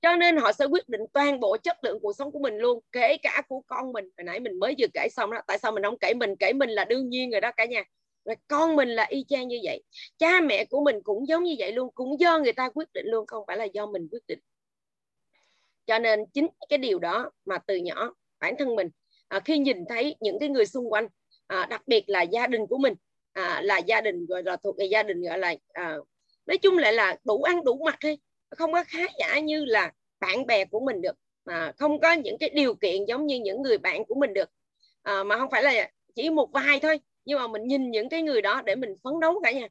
Cho 0.02 0.16
nên 0.16 0.36
họ 0.36 0.52
sẽ 0.52 0.64
quyết 0.64 0.88
định 0.88 1.00
toàn 1.12 1.40
bộ 1.40 1.56
chất 1.56 1.84
lượng 1.84 1.98
cuộc 2.02 2.12
sống 2.18 2.32
của 2.32 2.38
mình 2.38 2.56
luôn 2.58 2.80
kể 2.92 3.16
cả 3.22 3.42
của 3.48 3.62
con 3.66 3.92
mình. 3.92 4.04
Hồi 4.18 4.24
nãy 4.24 4.40
mình 4.40 4.58
mới 4.58 4.74
vừa 4.78 4.86
kể 4.94 5.08
xong 5.10 5.30
đó 5.30 5.38
tại 5.46 5.58
sao 5.58 5.72
mình 5.72 5.82
không 5.82 5.98
kể 5.98 6.14
mình? 6.14 6.36
Kể 6.36 6.52
mình 6.52 6.70
là 6.70 6.84
đương 6.84 7.08
nhiên 7.08 7.30
rồi 7.30 7.40
đó 7.40 7.52
cả 7.56 7.64
nhà 7.64 7.84
và 8.28 8.35
con 8.49 8.76
mình 8.76 8.88
là 8.88 9.06
y 9.08 9.25
chang 9.28 9.49
như 9.49 9.58
vậy. 9.64 9.82
Cha 10.18 10.40
mẹ 10.40 10.64
của 10.64 10.85
mình 10.85 11.00
cũng 11.02 11.28
giống 11.28 11.44
như 11.44 11.54
vậy 11.58 11.73
luôn 11.73 11.90
cũng 11.94 12.20
do 12.20 12.38
người 12.38 12.52
ta 12.52 12.70
quyết 12.75 12.92
định 12.92 13.06
luôn 13.06 13.26
không 13.26 13.44
phải 13.47 13.56
là 13.56 13.64
do 13.64 13.87
mình 13.87 14.08
quyết 14.11 14.26
định. 14.28 14.38
Cho 15.87 15.99
nên 15.99 16.26
chính 16.26 16.47
cái 16.68 16.78
điều 16.78 16.99
đó 16.99 17.30
mà 17.44 17.58
từ 17.58 17.76
nhỏ 17.76 18.14
bản 18.40 18.54
thân 18.58 18.76
mình 18.76 18.90
à, 19.28 19.40
khi 19.40 19.58
nhìn 19.58 19.85
thấy 19.88 20.16
những 20.20 20.38
cái 20.38 20.49
người 20.49 20.66
xung 20.66 20.92
quanh 20.92 21.08
à, 21.47 21.66
đặc 21.66 21.82
biệt 21.87 22.04
là 22.06 22.23
gia 22.23 22.47
đình 22.47 22.66
của 22.66 22.78
mình 22.78 22.94
à, 23.32 23.61
là 23.64 23.78
gia 23.78 24.00
đình 24.00 24.26
gọi 24.26 24.42
là 24.42 24.56
thuộc 24.56 24.78
về 24.78 24.85
gia 24.85 25.02
đình 25.02 25.23
gọi 25.23 25.38
là 25.38 25.54
à, 25.73 25.97
nói 26.47 26.58
chung 26.58 26.78
lại 26.78 26.92
là 26.92 27.16
đủ 27.25 27.42
ăn 27.42 27.64
đủ 27.64 27.80
mặc 27.85 27.97
thôi 28.00 28.18
không 28.50 28.73
có 28.73 28.85
khá 28.88 29.02
giả 29.18 29.38
như 29.38 29.64
là 29.64 29.92
bạn 30.20 30.47
bè 30.47 30.64
của 30.64 30.80
mình 30.80 31.00
được 31.00 31.16
mà 31.44 31.73
không 31.76 32.00
có 32.00 32.12
những 32.12 32.38
cái 32.38 32.50
điều 32.50 32.75
kiện 32.75 33.04
giống 33.04 33.26
như 33.26 33.40
những 33.40 33.62
người 33.62 33.78
bạn 33.78 34.04
của 34.04 34.14
mình 34.14 34.35
được. 34.35 34.50
À, 35.02 35.25
mà 35.25 35.38
không 35.38 35.50
phải 35.50 35.62
là 35.62 35.90
chỉ 36.14 36.30
một 36.30 36.52
vài 36.52 36.80
thôi 36.80 37.00
nhưng 37.28 37.38
mà 37.38 37.49
mình 37.49 37.66
nhìn 37.66 37.90
những 37.90 38.08
cái 38.08 38.23
người 38.23 38.42
đó 38.42 38.62
để 38.66 38.75
mình 38.75 38.94
phấn 39.04 39.20
đấu 39.20 39.40
cả 39.44 39.52
nhà. 39.52 39.68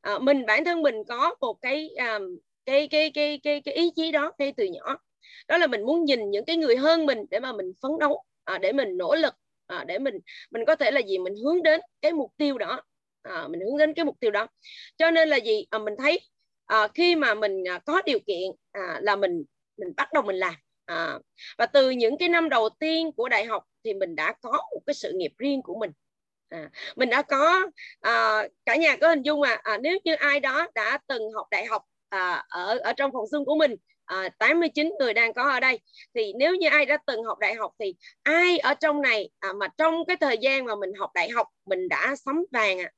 À, 0.00 0.18
mình 0.18 0.46
bản 0.46 0.64
thân 0.64 0.82
mình 0.82 0.94
có 1.08 1.34
một 1.40 1.58
cái 1.62 1.90
um, 1.96 2.38
cái, 2.64 2.88
cái 2.88 3.10
cái 3.10 3.40
cái 3.42 3.60
cái 3.60 3.74
ý 3.74 3.90
chí 3.96 4.12
đó 4.12 4.32
ngay 4.38 4.52
từ 4.56 4.64
nhỏ. 4.64 4.98
Đó 5.48 5.58
là 5.58 5.66
mình 5.66 5.82
muốn 5.82 6.04
nhìn 6.04 6.30
những 6.30 6.44
cái 6.44 6.56
người 6.56 6.76
hơn 6.76 7.06
mình 7.06 7.18
để 7.30 7.40
mà 7.40 7.52
mình 7.52 7.72
phấn 7.82 7.90
đấu 8.00 8.24
à, 8.44 8.58
để 8.58 8.72
mình 8.72 8.96
nỗ 8.96 9.14
lực 9.14 9.34
à, 9.66 9.84
để 9.84 9.98
mình 9.98 10.14
mình 10.50 10.64
có 10.66 10.76
thể 10.76 10.90
là 10.90 11.00
gì 11.00 11.18
mình 11.18 11.34
hướng 11.44 11.62
đến 11.62 11.80
cái 12.02 12.12
mục 12.12 12.30
tiêu 12.36 12.58
đó. 12.58 12.82
À, 13.22 13.48
mình 13.48 13.60
hướng 13.60 13.78
đến 13.78 13.94
cái 13.94 14.04
mục 14.04 14.20
tiêu 14.20 14.30
đó. 14.30 14.46
Cho 14.96 15.10
nên 15.10 15.28
là 15.28 15.36
gì? 15.36 15.66
À, 15.70 15.78
mình 15.78 15.94
thấy 15.98 16.20
à, 16.66 16.88
khi 16.94 17.16
mà 17.16 17.34
mình 17.34 17.68
à, 17.68 17.78
có 17.86 18.02
điều 18.06 18.18
kiện 18.26 18.50
à, 18.72 18.98
là 19.02 19.16
mình 19.16 19.44
mình 19.76 19.92
bắt 19.96 20.12
đầu 20.12 20.22
mình 20.22 20.36
làm. 20.36 20.54
À, 20.84 21.18
và 21.58 21.66
từ 21.66 21.90
những 21.90 22.18
cái 22.18 22.28
năm 22.28 22.48
đầu 22.48 22.68
tiên 22.68 23.12
của 23.12 23.28
đại 23.28 23.44
học 23.44 23.64
thì 23.84 23.94
mình 23.94 24.16
đã 24.16 24.34
có 24.40 24.50
một 24.50 24.80
cái 24.86 24.94
sự 24.94 25.12
nghiệp 25.14 25.32
riêng 25.38 25.62
của 25.62 25.78
mình 25.78 25.90
à, 26.52 26.70
mình 26.96 27.10
đã 27.10 27.22
có 27.22 27.66
à, 28.00 28.42
cả 28.66 28.76
nhà 28.76 28.96
có 28.96 29.08
hình 29.08 29.22
dung 29.22 29.42
à, 29.42 29.60
à 29.62 29.78
nếu 29.82 29.98
như 30.04 30.14
ai 30.14 30.40
đó 30.40 30.66
đã 30.74 30.98
từng 31.06 31.22
học 31.34 31.46
đại 31.50 31.64
học 31.66 31.82
à, 32.08 32.44
ở 32.48 32.78
ở 32.78 32.92
trong 32.92 33.10
phòng 33.12 33.26
xung 33.32 33.44
của 33.44 33.56
mình 33.56 33.76
à, 34.04 34.28
89 34.38 34.92
người 34.98 35.14
đang 35.14 35.34
có 35.34 35.50
ở 35.50 35.60
đây 35.60 35.80
thì 36.14 36.32
nếu 36.38 36.54
như 36.54 36.68
ai 36.68 36.86
đã 36.86 36.98
từng 37.06 37.24
học 37.24 37.38
đại 37.38 37.54
học 37.54 37.72
thì 37.78 37.94
ai 38.22 38.58
ở 38.58 38.74
trong 38.74 39.02
này 39.02 39.30
à, 39.38 39.52
mà 39.52 39.68
trong 39.78 39.94
cái 40.06 40.16
thời 40.16 40.38
gian 40.38 40.64
mà 40.64 40.74
mình 40.76 40.90
học 40.98 41.10
đại 41.14 41.30
học 41.30 41.46
mình 41.66 41.88
đã 41.88 42.14
sắm 42.24 42.44
vàng 42.52 42.78
à, 42.78 42.90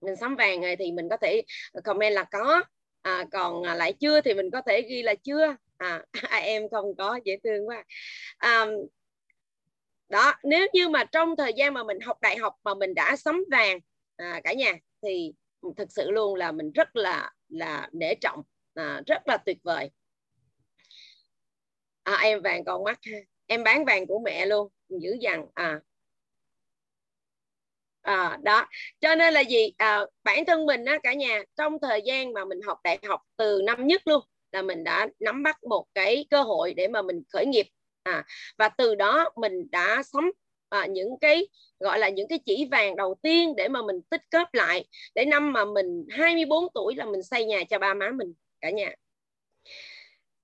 mình 0.00 0.16
sắm 0.16 0.36
vàng 0.36 0.60
rồi 0.60 0.76
thì 0.76 0.92
mình 0.92 1.08
có 1.10 1.16
thể 1.16 1.42
comment 1.84 2.14
là 2.14 2.24
có 2.24 2.62
à, 3.02 3.24
còn 3.32 3.62
à, 3.62 3.74
lại 3.74 3.92
chưa 4.00 4.20
thì 4.20 4.34
mình 4.34 4.50
có 4.50 4.62
thể 4.66 4.82
ghi 4.88 5.02
là 5.02 5.14
chưa. 5.14 5.56
À, 5.76 6.04
em 6.42 6.62
không 6.70 6.96
có 6.98 7.20
dễ 7.24 7.36
thương 7.44 7.68
quá. 7.68 7.84
À, 8.38 8.66
đó 10.08 10.34
nếu 10.42 10.66
như 10.72 10.88
mà 10.88 11.04
trong 11.04 11.36
thời 11.36 11.52
gian 11.52 11.74
mà 11.74 11.84
mình 11.84 12.00
học 12.00 12.20
đại 12.20 12.36
học 12.36 12.54
mà 12.64 12.74
mình 12.74 12.94
đã 12.94 13.16
sắm 13.16 13.44
vàng 13.50 13.78
à, 14.16 14.40
cả 14.44 14.52
nhà 14.52 14.72
thì 15.02 15.32
thực 15.76 15.92
sự 15.92 16.10
luôn 16.10 16.34
là 16.34 16.52
mình 16.52 16.72
rất 16.72 16.96
là 16.96 17.32
là 17.48 17.88
nể 17.92 18.14
trọng 18.14 18.42
à, 18.74 19.02
rất 19.06 19.22
là 19.28 19.36
tuyệt 19.36 19.58
vời. 19.62 19.90
À, 22.02 22.18
em 22.22 22.42
vàng 22.42 22.64
còn 22.64 22.84
mắt 22.84 22.98
ha. 23.02 23.18
Em 23.46 23.64
bán 23.64 23.84
vàng 23.84 24.06
của 24.06 24.18
mẹ 24.24 24.46
luôn 24.46 24.68
dữ 24.88 25.16
dằn 25.20 25.46
à. 25.54 25.80
À, 28.02 28.38
đó. 28.42 28.66
Cho 29.00 29.14
nên 29.14 29.34
là 29.34 29.40
gì? 29.40 29.72
À, 29.76 30.00
bản 30.22 30.44
thân 30.44 30.66
mình 30.66 30.84
á 30.84 30.98
cả 31.02 31.14
nhà 31.14 31.42
trong 31.56 31.78
thời 31.82 32.02
gian 32.04 32.32
mà 32.32 32.44
mình 32.44 32.60
học 32.66 32.78
đại 32.84 32.98
học 33.08 33.20
từ 33.36 33.60
năm 33.64 33.86
nhất 33.86 34.02
luôn 34.06 34.22
là 34.52 34.62
mình 34.62 34.84
đã 34.84 35.08
nắm 35.18 35.42
bắt 35.42 35.64
một 35.64 35.86
cái 35.94 36.26
cơ 36.30 36.42
hội 36.42 36.74
để 36.74 36.88
mà 36.88 37.02
mình 37.02 37.22
khởi 37.32 37.46
nghiệp 37.46 37.66
à, 38.10 38.24
và 38.58 38.68
từ 38.68 38.94
đó 38.94 39.30
mình 39.36 39.70
đã 39.70 40.02
sống 40.02 40.30
à, 40.68 40.86
những 40.86 41.18
cái 41.20 41.48
gọi 41.80 41.98
là 41.98 42.08
những 42.08 42.28
cái 42.28 42.38
chỉ 42.46 42.68
vàng 42.70 42.96
đầu 42.96 43.14
tiên 43.22 43.56
để 43.56 43.68
mà 43.68 43.82
mình 43.82 44.00
tích 44.10 44.22
góp 44.30 44.54
lại. 44.54 44.84
Để 45.14 45.24
năm 45.24 45.52
mà 45.52 45.64
mình 45.64 46.06
24 46.10 46.64
tuổi 46.74 46.94
là 46.94 47.04
mình 47.04 47.22
xây 47.22 47.44
nhà 47.44 47.64
cho 47.70 47.78
ba 47.78 47.94
má 47.94 48.10
mình 48.10 48.34
cả 48.60 48.70
nhà. 48.70 48.94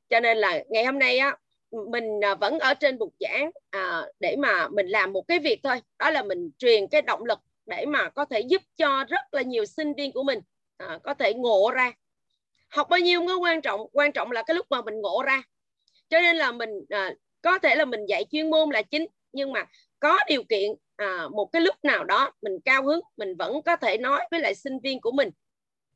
Cho 0.08 0.20
nên 0.20 0.36
là 0.36 0.64
ngày 0.68 0.84
hôm 0.84 0.98
nay 0.98 1.18
á 1.18 1.36
mình 1.70 2.24
à, 2.24 2.34
vẫn 2.34 2.58
ở 2.58 2.74
trên 2.74 2.98
bục 2.98 3.14
giảng 3.20 3.50
à, 3.70 4.02
để 4.20 4.36
mà 4.38 4.68
mình 4.68 4.86
làm 4.86 5.12
một 5.12 5.22
cái 5.28 5.38
việc 5.38 5.60
thôi. 5.62 5.82
Đó 5.98 6.10
là 6.10 6.22
mình 6.22 6.50
truyền 6.58 6.86
cái 6.86 7.02
động 7.02 7.24
lực 7.24 7.38
để 7.66 7.86
mà 7.86 8.08
có 8.08 8.24
thể 8.24 8.40
giúp 8.40 8.62
cho 8.76 9.04
rất 9.08 9.34
là 9.34 9.42
nhiều 9.42 9.64
sinh 9.64 9.92
viên 9.94 10.12
của 10.12 10.22
mình 10.22 10.40
à, 10.76 10.98
có 11.02 11.14
thể 11.14 11.34
ngộ 11.34 11.70
ra. 11.74 11.92
Học 12.68 12.86
bao 12.90 13.00
nhiêu 13.00 13.20
không 13.20 13.26
có 13.26 13.38
quan 13.38 13.62
trọng? 13.62 13.86
Quan 13.92 14.12
trọng 14.12 14.30
là 14.30 14.42
cái 14.42 14.54
lúc 14.54 14.66
mà 14.70 14.82
mình 14.82 15.00
ngộ 15.00 15.22
ra. 15.22 15.42
Cho 16.08 16.20
nên 16.20 16.36
là 16.36 16.52
mình 16.52 16.70
à, 16.88 17.14
có 17.44 17.58
thể 17.58 17.74
là 17.74 17.84
mình 17.84 18.06
dạy 18.08 18.24
chuyên 18.30 18.50
môn 18.50 18.70
là 18.70 18.82
chính 18.82 19.06
nhưng 19.32 19.52
mà 19.52 19.64
có 20.00 20.18
điều 20.28 20.42
kiện 20.44 20.70
à, 20.96 21.28
một 21.32 21.46
cái 21.52 21.62
lúc 21.62 21.74
nào 21.82 22.04
đó 22.04 22.32
mình 22.42 22.52
cao 22.64 22.82
hứng 22.82 23.00
mình 23.16 23.36
vẫn 23.36 23.62
có 23.62 23.76
thể 23.76 23.98
nói 23.98 24.28
với 24.30 24.40
lại 24.40 24.54
sinh 24.54 24.78
viên 24.82 25.00
của 25.00 25.12
mình 25.12 25.30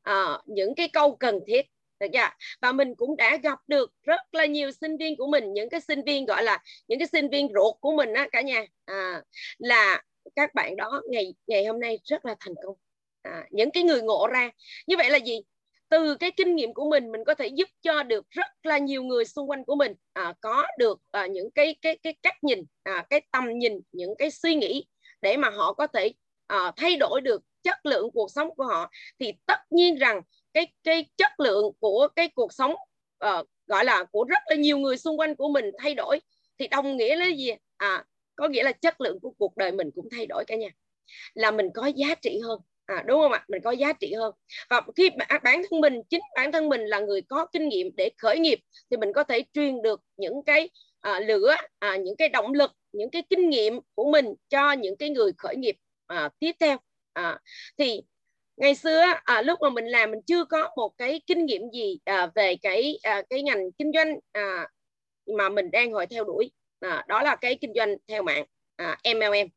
à, 0.02 0.38
những 0.46 0.74
cái 0.74 0.88
câu 0.88 1.16
cần 1.16 1.40
thiết. 1.46 1.66
Được 2.00 2.06
chưa? 2.12 2.28
và 2.60 2.72
mình 2.72 2.94
cũng 2.94 3.16
đã 3.16 3.36
gặp 3.36 3.58
được 3.66 3.92
rất 4.02 4.20
là 4.32 4.46
nhiều 4.46 4.70
sinh 4.72 4.96
viên 4.96 5.16
của 5.16 5.26
mình 5.26 5.52
những 5.52 5.68
cái 5.68 5.80
sinh 5.80 6.02
viên 6.04 6.26
gọi 6.26 6.42
là 6.42 6.62
những 6.88 6.98
cái 6.98 7.08
sinh 7.12 7.28
viên 7.28 7.48
ruột 7.54 7.74
của 7.80 7.92
mình 7.96 8.12
á 8.14 8.28
cả 8.32 8.40
nhà 8.40 8.66
à, 8.84 9.22
là 9.58 10.02
các 10.36 10.54
bạn 10.54 10.76
đó 10.76 11.02
ngày 11.10 11.34
ngày 11.46 11.64
hôm 11.64 11.80
nay 11.80 11.98
rất 12.04 12.24
là 12.24 12.34
thành 12.40 12.54
công. 12.64 12.76
À, 13.22 13.44
những 13.50 13.70
cái 13.70 13.82
người 13.82 14.02
ngộ 14.02 14.26
ra. 14.26 14.50
Như 14.86 14.96
vậy 14.96 15.10
là 15.10 15.18
gì? 15.18 15.40
Từ 15.88 16.14
cái 16.14 16.30
kinh 16.30 16.56
nghiệm 16.56 16.74
của 16.74 16.90
mình 16.90 17.12
mình 17.12 17.24
có 17.26 17.34
thể 17.34 17.46
giúp 17.46 17.68
cho 17.82 18.02
được 18.02 18.30
rất 18.30 18.46
là 18.62 18.78
nhiều 18.78 19.02
người 19.02 19.24
xung 19.24 19.50
quanh 19.50 19.64
của 19.64 19.74
mình. 19.74 19.92
À, 20.12 20.34
có 20.40 20.66
được 20.78 21.00
à, 21.10 21.26
những 21.26 21.50
cái 21.50 21.76
cái 21.82 21.98
cái 22.02 22.14
cách 22.22 22.44
nhìn 22.44 22.64
à, 22.82 23.06
cái 23.10 23.20
tầm 23.32 23.58
nhìn 23.58 23.80
những 23.92 24.14
cái 24.18 24.30
suy 24.30 24.54
nghĩ 24.54 24.86
để 25.22 25.36
mà 25.36 25.50
họ 25.50 25.72
có 25.72 25.86
thể 25.86 26.12
à, 26.46 26.72
thay 26.76 26.96
đổi 26.96 27.20
được 27.20 27.42
chất 27.62 27.86
lượng 27.86 28.10
cuộc 28.14 28.30
sống 28.30 28.54
của 28.56 28.64
họ. 28.64 28.90
Thì 29.18 29.32
tất 29.46 29.58
nhiên 29.70 29.96
rằng 29.96 30.20
cái 30.54 30.66
cái 30.84 31.04
chất 31.16 31.40
lượng 31.40 31.72
của 31.80 32.08
cái 32.16 32.28
cuộc 32.28 32.52
sống 32.52 32.74
à, 33.18 33.42
gọi 33.66 33.84
là 33.84 34.04
của 34.12 34.24
rất 34.24 34.42
là 34.46 34.56
nhiều 34.56 34.78
người 34.78 34.96
xung 34.96 35.18
quanh 35.20 35.36
của 35.36 35.48
mình 35.48 35.64
thay 35.78 35.94
đổi 35.94 36.20
thì 36.58 36.68
đồng 36.68 36.96
nghĩa 36.96 37.16
là 37.16 37.26
gì 37.26 37.52
à 37.76 38.04
có 38.38 38.48
nghĩa 38.48 38.62
là 38.62 38.72
chất 38.72 39.00
lượng 39.00 39.20
của 39.20 39.30
cuộc 39.38 39.56
đời 39.56 39.72
mình 39.72 39.90
cũng 39.94 40.08
thay 40.10 40.26
đổi 40.26 40.44
cả 40.46 40.56
nhà. 40.56 40.68
Là 41.34 41.50
mình 41.50 41.70
có 41.74 41.86
giá 41.86 42.14
trị 42.14 42.40
hơn 42.44 42.60
à, 42.88 43.04
đúng 43.06 43.20
không 43.20 43.32
ạ? 43.32 43.44
Mình 43.48 43.62
có 43.62 43.70
giá 43.70 43.92
trị 43.92 44.12
hơn. 44.12 44.34
Và 44.70 44.80
khi 44.96 45.10
à, 45.28 45.38
bản 45.44 45.62
thân 45.70 45.80
mình 45.80 46.00
chính 46.10 46.20
bản 46.36 46.52
thân 46.52 46.68
mình 46.68 46.80
là 46.80 47.00
người 47.00 47.22
có 47.22 47.46
kinh 47.52 47.68
nghiệm 47.68 47.96
để 47.96 48.10
khởi 48.18 48.38
nghiệp 48.38 48.58
thì 48.90 48.96
mình 48.96 49.12
có 49.12 49.24
thể 49.24 49.44
truyền 49.52 49.82
được 49.82 50.00
những 50.16 50.42
cái 50.46 50.70
à, 51.00 51.20
lửa 51.20 51.54
à, 51.78 51.96
những 51.96 52.16
cái 52.16 52.28
động 52.28 52.52
lực 52.52 52.70
những 52.92 53.10
cái 53.10 53.22
kinh 53.30 53.50
nghiệm 53.50 53.80
của 53.94 54.10
mình 54.10 54.34
cho 54.48 54.72
những 54.72 54.96
cái 54.96 55.10
người 55.10 55.32
khởi 55.38 55.56
nghiệp 55.56 55.76
à, 56.06 56.28
tiếp 56.38 56.52
theo. 56.60 56.76
À, 57.12 57.38
thì 57.78 58.00
ngày 58.56 58.74
xưa 58.74 59.04
à, 59.24 59.42
lúc 59.42 59.58
mà 59.62 59.70
mình 59.70 59.86
làm 59.86 60.10
mình 60.10 60.20
chưa 60.26 60.44
có 60.44 60.70
một 60.76 60.98
cái 60.98 61.20
kinh 61.26 61.46
nghiệm 61.46 61.62
gì 61.72 61.98
à, 62.04 62.30
về 62.34 62.56
cái 62.62 62.98
à, 63.02 63.22
cái 63.30 63.42
ngành 63.42 63.72
kinh 63.78 63.92
doanh 63.94 64.14
à, 64.32 64.68
mà 65.38 65.48
mình 65.48 65.70
đang 65.70 65.92
hồi 65.92 66.06
theo 66.06 66.24
đuổi. 66.24 66.50
À, 66.80 67.04
đó 67.08 67.22
là 67.22 67.36
cái 67.36 67.58
kinh 67.60 67.72
doanh 67.74 67.96
theo 68.08 68.22
mạng 68.22 68.44
à, 68.76 68.98
MLM 69.14 69.48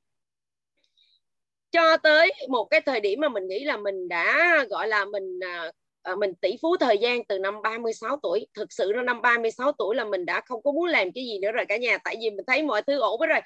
cho 1.72 1.98
tới 1.98 2.32
một 2.50 2.66
cái 2.66 2.82
thời 2.82 3.00
điểm 3.00 3.20
mà 3.22 3.30
mình 3.30 3.48
nghĩ 3.48 3.64
là 3.64 3.78
mình 3.78 4.08
đã 4.10 4.56
gọi 4.70 4.88
là 4.88 5.06
mình 5.06 5.40
à, 5.44 5.72
à 6.04 6.16
mình 6.16 6.34
tỷ 6.42 6.56
phú 6.62 6.78
thời 6.78 6.98
gian 6.98 7.26
từ 7.26 7.40
năm 7.40 7.62
36 7.62 8.18
tuổi 8.24 8.48
thực 8.54 8.74
sự 8.74 8.92
nó 8.96 9.02
năm 9.02 9.22
36 9.22 9.72
tuổi 9.72 9.96
là 9.96 10.06
mình 10.06 10.26
đã 10.26 10.42
không 10.46 10.64
có 10.64 10.72
muốn 10.72 10.86
làm 10.86 11.12
cái 11.12 11.26
gì 11.26 11.40
nữa 11.40 11.52
rồi 11.52 11.66
cả 11.70 11.78
nhà. 11.78 11.98
Tại 11.98 12.16
vì 12.22 12.30
mình 12.30 12.46
thấy 12.48 12.64
mọi 12.64 12.82
thứ 12.82 13.00
ổn 13.00 13.22
hết 13.22 13.28
rồi. 13.28 13.40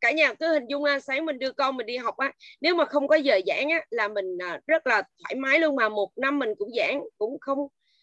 Cả 0.00 0.10
nhà 0.12 0.34
cứ 0.34 0.48
hình 0.52 0.66
dung 0.68 0.84
sáng 1.02 1.26
mình 1.26 1.38
đưa 1.38 1.52
con 1.52 1.76
mình 1.76 1.86
đi 1.86 1.96
học 1.96 2.16
á 2.16 2.32
nếu 2.60 2.74
mà 2.74 2.84
không 2.84 3.08
có 3.08 3.16
giờ 3.16 3.40
giảng 3.46 3.68
á 3.68 3.80
là 3.90 4.08
mình 4.08 4.38
à, 4.42 4.60
rất 4.66 4.86
là 4.86 5.02
thoải 5.24 5.34
mái 5.34 5.58
luôn 5.60 5.76
mà 5.76 5.88
một 5.88 6.10
năm 6.16 6.38
mình 6.38 6.50
cũng 6.58 6.70
giảng 6.76 7.02
cũng 7.18 7.38
không 7.40 7.58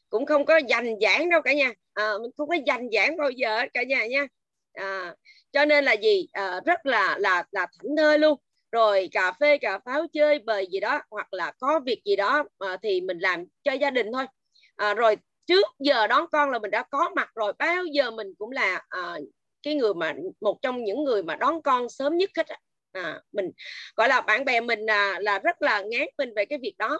cũng 0.09 0.25
không 0.25 0.45
có 0.45 0.57
dành 0.57 0.95
giảng 1.01 1.29
đâu 1.29 1.41
cả 1.41 1.53
nhà. 1.53 1.73
À, 1.93 2.13
mình 2.21 2.31
không 2.37 2.49
có 2.49 2.55
dành 2.65 2.89
giảng 2.93 3.17
bao 3.17 3.29
giờ 3.29 3.59
cả 3.73 3.83
nhà 3.83 4.05
nha. 4.05 4.27
À, 4.73 5.15
cho 5.51 5.65
nên 5.65 5.85
là 5.85 5.93
gì? 5.93 6.27
À, 6.31 6.61
rất 6.65 6.85
là 6.85 7.17
là 7.19 7.43
là 7.51 7.67
thảnh 7.79 7.95
thơi 7.97 8.19
luôn 8.19 8.39
rồi 8.75 9.09
cà 9.11 9.31
phê 9.39 9.57
cà 9.57 9.79
pháo 9.85 10.07
chơi 10.13 10.39
bời 10.39 10.67
gì 10.71 10.79
đó 10.79 11.01
hoặc 11.11 11.33
là 11.33 11.51
có 11.59 11.79
việc 11.85 12.01
gì 12.05 12.15
đó 12.15 12.43
à, 12.59 12.77
thì 12.83 13.01
mình 13.01 13.19
làm 13.19 13.45
cho 13.63 13.71
gia 13.71 13.89
đình 13.89 14.07
thôi. 14.13 14.25
À, 14.75 14.93
rồi 14.93 15.15
trước 15.45 15.65
giờ 15.79 16.07
đón 16.07 16.25
con 16.31 16.51
là 16.51 16.59
mình 16.59 16.71
đã 16.71 16.83
có 16.91 17.09
mặt 17.15 17.29
rồi 17.35 17.53
bao 17.59 17.85
giờ 17.85 18.11
mình 18.11 18.27
cũng 18.37 18.51
là 18.51 18.85
à, 18.89 19.17
cái 19.63 19.75
người 19.75 19.93
mà 19.93 20.13
một 20.41 20.57
trong 20.61 20.83
những 20.83 21.03
người 21.03 21.23
mà 21.23 21.35
đón 21.35 21.61
con 21.61 21.89
sớm 21.89 22.17
nhất 22.17 22.29
hết 22.37 22.47
à, 22.91 23.21
mình 23.31 23.51
gọi 23.95 24.09
là 24.09 24.21
bạn 24.21 24.45
bè 24.45 24.61
mình 24.61 24.79
là 24.79 25.19
là 25.19 25.39
rất 25.39 25.61
là 25.61 25.81
ngán 25.81 26.07
mình 26.17 26.33
về 26.35 26.45
cái 26.45 26.59
việc 26.61 26.75
đó. 26.77 26.99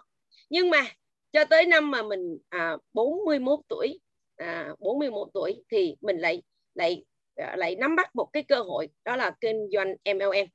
Nhưng 0.50 0.70
mà 0.70 0.86
cho 1.32 1.46
tới 1.46 1.66
năm 1.66 1.92
mà 1.92 2.02
mình 2.04 2.38
à, 2.50 2.78
41 2.94 3.60
tuổi 3.70 4.00
à, 4.38 4.70
41 4.80 5.28
tuổi 5.34 5.64
thì 5.72 5.96
mình 6.02 6.18
lại 6.18 6.44
lại 6.74 7.06
à, 7.36 7.56
lại 7.58 7.76
nắm 7.76 7.96
bắt 7.96 8.16
một 8.16 8.30
cái 8.34 8.44
cơ 8.44 8.60
hội 8.60 8.90
đó 9.06 9.16
là 9.16 9.32
kinh 9.42 9.70
doanh 9.74 9.96
MLM 10.06 10.48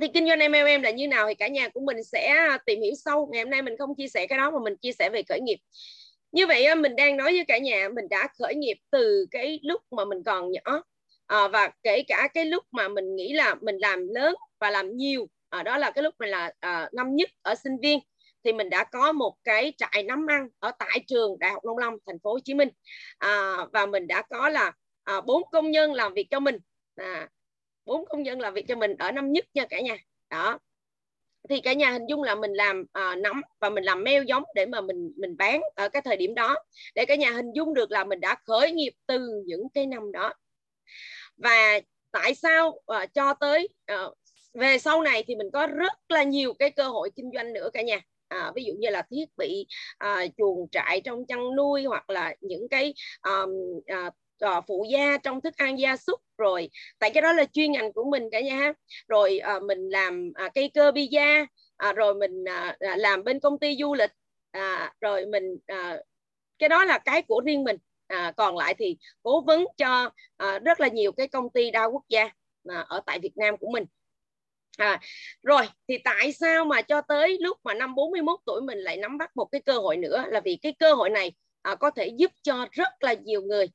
thì 0.00 0.08
kinh 0.14 0.26
doanh 0.26 0.38
MLM 0.38 0.82
là 0.82 0.90
như 0.90 1.08
nào 1.08 1.28
thì 1.28 1.34
cả 1.34 1.48
nhà 1.48 1.68
của 1.68 1.80
mình 1.80 2.04
sẽ 2.04 2.26
à, 2.28 2.58
tìm 2.66 2.82
hiểu 2.82 2.92
sâu. 3.04 3.28
Ngày 3.32 3.42
hôm 3.42 3.50
nay 3.50 3.62
mình 3.62 3.76
không 3.78 3.94
chia 3.94 4.08
sẻ 4.08 4.26
cái 4.26 4.38
đó 4.38 4.50
mà 4.50 4.58
mình 4.64 4.76
chia 4.76 4.92
sẻ 4.92 5.10
về 5.10 5.22
khởi 5.28 5.40
nghiệp. 5.40 5.56
Như 6.32 6.46
vậy 6.46 6.64
à, 6.64 6.74
mình 6.74 6.96
đang 6.96 7.16
nói 7.16 7.32
với 7.32 7.44
cả 7.48 7.58
nhà 7.58 7.88
mình 7.94 8.08
đã 8.10 8.28
khởi 8.38 8.54
nghiệp 8.54 8.76
từ 8.90 9.26
cái 9.30 9.60
lúc 9.62 9.82
mà 9.90 10.04
mình 10.04 10.22
còn 10.26 10.52
nhỏ. 10.52 10.82
À, 11.26 11.48
và 11.48 11.70
kể 11.82 12.02
cả 12.08 12.28
cái 12.34 12.44
lúc 12.44 12.64
mà 12.70 12.88
mình 12.88 13.16
nghĩ 13.16 13.32
là 13.32 13.54
mình 13.60 13.76
làm 13.76 14.08
lớn 14.08 14.34
và 14.60 14.70
làm 14.70 14.96
nhiều 14.96 15.26
à, 15.52 15.62
đó 15.62 15.78
là 15.78 15.90
cái 15.90 16.02
lúc 16.02 16.14
mình 16.18 16.28
là 16.28 16.52
à, 16.60 16.88
năm 16.92 17.16
nhất 17.16 17.30
ở 17.42 17.54
sinh 17.54 17.78
viên 17.82 17.98
thì 18.44 18.52
mình 18.52 18.70
đã 18.70 18.84
có 18.84 19.12
một 19.12 19.34
cái 19.44 19.72
trại 19.76 20.02
nắm 20.02 20.26
ăn 20.26 20.48
ở 20.58 20.70
tại 20.78 21.04
trường 21.06 21.38
Đại 21.38 21.50
học 21.50 21.64
Nông 21.64 21.78
Lâm 21.78 21.94
thành 22.06 22.18
phố 22.18 22.32
Hồ 22.32 22.38
Chí 22.44 22.54
Minh. 22.54 22.68
À, 23.18 23.56
và 23.72 23.86
mình 23.86 24.06
đã 24.06 24.22
có 24.22 24.48
là 24.48 24.72
à, 25.04 25.20
bốn 25.20 25.42
công 25.52 25.70
nhân 25.70 25.92
làm 25.92 26.14
việc 26.14 26.26
cho 26.30 26.40
mình. 26.40 26.58
À, 26.96 27.28
bốn 27.84 28.06
công 28.06 28.22
nhân 28.22 28.40
làm 28.40 28.54
việc 28.54 28.64
cho 28.68 28.76
mình 28.76 28.96
ở 28.98 29.12
năm 29.12 29.32
nhất 29.32 29.44
nha 29.54 29.66
cả 29.66 29.80
nhà. 29.80 29.96
Đó. 30.30 30.58
Thì 31.48 31.60
cả 31.60 31.72
nhà 31.72 31.90
hình 31.90 32.06
dung 32.08 32.22
là 32.22 32.34
mình 32.34 32.52
làm 32.52 32.80
uh, 32.80 33.18
nấm 33.18 33.42
và 33.60 33.70
mình 33.70 33.84
làm 33.84 34.04
meo 34.04 34.22
giống 34.22 34.44
để 34.54 34.66
mà 34.66 34.80
mình 34.80 35.12
mình 35.16 35.36
bán 35.36 35.60
ở 35.74 35.88
cái 35.88 36.02
thời 36.02 36.16
điểm 36.16 36.34
đó. 36.34 36.56
Để 36.94 37.04
cả 37.06 37.14
nhà 37.14 37.30
hình 37.30 37.52
dung 37.54 37.74
được 37.74 37.90
là 37.90 38.04
mình 38.04 38.20
đã 38.20 38.36
khởi 38.46 38.72
nghiệp 38.72 38.92
từ 39.06 39.42
những 39.46 39.68
cái 39.74 39.86
năm 39.86 40.12
đó. 40.12 40.32
Và 41.36 41.80
tại 42.10 42.34
sao 42.34 42.68
uh, 42.68 43.14
cho 43.14 43.34
tới 43.34 43.68
uh, 43.92 44.14
về 44.54 44.78
sau 44.78 45.02
này 45.02 45.24
thì 45.26 45.36
mình 45.36 45.50
có 45.52 45.66
rất 45.66 45.92
là 46.08 46.22
nhiều 46.22 46.54
cái 46.54 46.70
cơ 46.70 46.88
hội 46.88 47.10
kinh 47.16 47.30
doanh 47.34 47.52
nữa 47.52 47.70
cả 47.72 47.82
nhà. 47.82 48.00
À, 48.28 48.52
ví 48.54 48.64
dụ 48.64 48.74
như 48.78 48.90
là 48.90 49.02
thiết 49.10 49.24
bị 49.36 49.66
à, 49.98 50.26
chuồng 50.36 50.68
trại 50.70 51.00
trong 51.00 51.26
chăn 51.26 51.56
nuôi 51.56 51.84
hoặc 51.84 52.10
là 52.10 52.34
những 52.40 52.68
cái 52.68 52.94
um, 53.22 53.50
à, 53.86 54.10
uh, 54.46 54.64
phụ 54.68 54.86
gia 54.90 55.16
trong 55.18 55.40
thức 55.40 55.56
ăn 55.56 55.78
gia 55.78 55.96
súc 55.96 56.20
rồi. 56.38 56.70
Tại 56.98 57.10
cái 57.10 57.22
đó 57.22 57.32
là 57.32 57.44
chuyên 57.52 57.72
ngành 57.72 57.92
của 57.92 58.04
mình 58.04 58.28
cả 58.32 58.40
nhà 58.40 58.72
rồi 59.08 59.40
uh, 59.56 59.62
mình 59.62 59.88
làm 59.88 60.32
uh, 60.46 60.54
cây 60.54 60.70
cơ 60.74 60.90
pizza 60.90 61.42
uh, 61.42 61.48
à, 61.76 61.92
rồi 61.92 62.14
mình 62.14 62.44
uh, 62.44 62.76
làm 62.98 63.24
bên 63.24 63.40
công 63.40 63.58
ty 63.58 63.76
du 63.76 63.94
lịch. 63.94 64.10
Uh, 64.58 64.90
rồi 65.00 65.26
mình 65.26 65.52
uh, 65.52 66.00
cái 66.58 66.68
đó 66.68 66.84
là 66.84 66.98
cái 66.98 67.22
của 67.22 67.40
riêng 67.44 67.64
mình. 67.64 67.76
Uh, 68.14 68.36
còn 68.36 68.56
lại 68.56 68.74
thì 68.78 68.96
cố 69.22 69.40
vấn 69.40 69.66
cho 69.76 70.10
uh, 70.44 70.62
rất 70.62 70.80
là 70.80 70.88
nhiều 70.88 71.12
cái 71.12 71.28
công 71.28 71.50
ty 71.50 71.70
đa 71.70 71.84
quốc 71.84 72.02
gia 72.08 72.24
uh, 72.24 72.88
ở 72.88 73.00
tại 73.06 73.18
Việt 73.18 73.36
Nam 73.36 73.56
của 73.56 73.70
mình. 73.70 73.84
À, 74.78 75.00
rồi 75.42 75.62
thì 75.88 75.98
tại 76.04 76.32
sao 76.32 76.64
mà 76.64 76.82
cho 76.82 77.00
tới 77.00 77.38
lúc 77.40 77.58
mà 77.64 77.74
năm 77.74 77.94
41 77.94 78.40
tuổi 78.46 78.60
mình 78.62 78.78
lại 78.78 78.96
nắm 78.96 79.18
bắt 79.18 79.36
một 79.36 79.44
cái 79.44 79.60
cơ 79.60 79.78
hội 79.78 79.96
nữa? 79.96 80.24
Là 80.28 80.40
vì 80.40 80.58
cái 80.62 80.72
cơ 80.78 80.94
hội 80.94 81.10
này 81.10 81.32
à, 81.62 81.74
có 81.74 81.90
thể 81.90 82.06
giúp 82.16 82.30
cho 82.42 82.66
rất 82.72 82.88
là 83.00 83.12
nhiều 83.12 83.42
người 83.42 83.66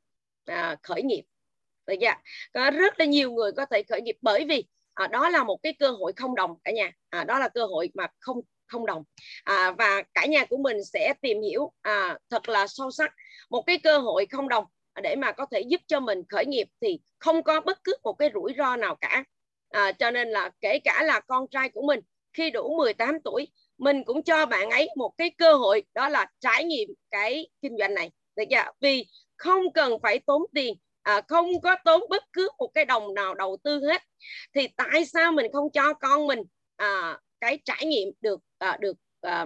à, 0.48 0.76
khởi 0.84 1.04
nghiệp. 1.04 1.24
Được 1.88 1.96
chưa? 2.02 2.14
có 2.54 2.72
rất 2.72 3.00
là 3.00 3.06
nhiều 3.06 3.32
người 3.32 3.52
có 3.52 3.66
thể 3.66 3.84
khởi 3.90 4.02
nghiệp 4.02 4.16
bởi 4.22 4.46
vì 4.46 4.66
à, 4.94 5.08
đó 5.08 5.30
là 5.30 5.44
một 5.44 5.58
cái 5.64 5.74
cơ 5.80 5.92
hội 5.92 6.14
không 6.16 6.36
đồng 6.36 6.60
cả 6.64 6.72
nhà. 6.72 6.92
À, 7.10 7.24
đó 7.24 7.40
là 7.40 7.50
cơ 7.50 7.66
hội 7.66 7.90
mà 7.94 8.08
không 8.20 8.42
không 8.68 8.86
đồng. 8.86 9.04
À, 9.44 9.72
và 9.72 10.02
cả 10.14 10.26
nhà 10.26 10.46
của 10.46 10.58
mình 10.58 10.78
sẽ 10.84 11.14
tìm 11.22 11.42
hiểu 11.42 11.72
à, 11.82 12.18
thật 12.30 12.50
là 12.50 12.68
sâu 12.68 12.92
sắc 12.92 13.14
một 13.50 13.62
cái 13.62 13.78
cơ 13.78 13.98
hội 13.98 14.26
không 14.26 14.50
đồng 14.50 14.66
để 15.04 15.16
mà 15.16 15.32
có 15.32 15.46
thể 15.52 15.62
giúp 15.62 15.82
cho 15.88 16.00
mình 16.00 16.24
khởi 16.30 16.46
nghiệp 16.46 16.68
thì 16.82 17.00
không 17.20 17.44
có 17.44 17.62
bất 17.62 17.84
cứ 17.84 17.96
một 18.04 18.14
cái 18.14 18.30
rủi 18.34 18.54
ro 18.58 18.76
nào 18.76 18.96
cả. 18.96 19.24
À, 19.70 19.92
cho 19.92 20.12
nên 20.12 20.30
là 20.30 20.50
kể 20.62 20.80
cả 20.80 21.04
là 21.04 21.20
con 21.20 21.48
trai 21.48 21.70
của 21.70 21.82
mình 21.82 22.00
khi 22.34 22.52
đủ 22.52 22.78
18 22.78 23.20
tuổi 23.24 23.48
mình 23.78 24.04
cũng 24.04 24.24
cho 24.24 24.46
bạn 24.46 24.70
ấy 24.70 24.90
một 24.96 25.14
cái 25.18 25.30
cơ 25.38 25.54
hội 25.54 25.84
đó 25.94 26.10
là 26.10 26.26
trải 26.40 26.64
nghiệm 26.64 26.90
cái 27.12 27.48
kinh 27.62 27.78
doanh 27.80 27.94
này. 27.94 28.12
Được 28.36 28.44
chưa? 28.50 28.72
Vì 28.82 29.06
không 29.38 29.74
cần 29.74 29.94
phải 30.02 30.20
tốn 30.20 30.42
tiền 30.54 30.78
à, 31.08 31.22
không 31.28 31.62
có 31.62 31.76
tốn 31.86 32.02
bất 32.10 32.24
cứ 32.34 32.50
một 32.60 32.68
cái 32.74 32.86
đồng 32.86 33.14
nào 33.14 33.36
đầu 33.36 33.58
tư 33.64 33.82
hết. 33.88 34.02
Thì 34.54 34.68
tại 34.68 35.06
sao 35.06 35.32
mình 35.32 35.52
không 35.54 35.72
cho 35.72 35.94
con 35.94 36.28
mình 36.28 36.40
à, 36.76 37.20
cái 37.40 37.60
trải 37.66 37.86
nghiệm 37.86 38.10
được 38.22 38.40
à, 38.58 38.78
được 38.82 38.98
à, 39.22 39.46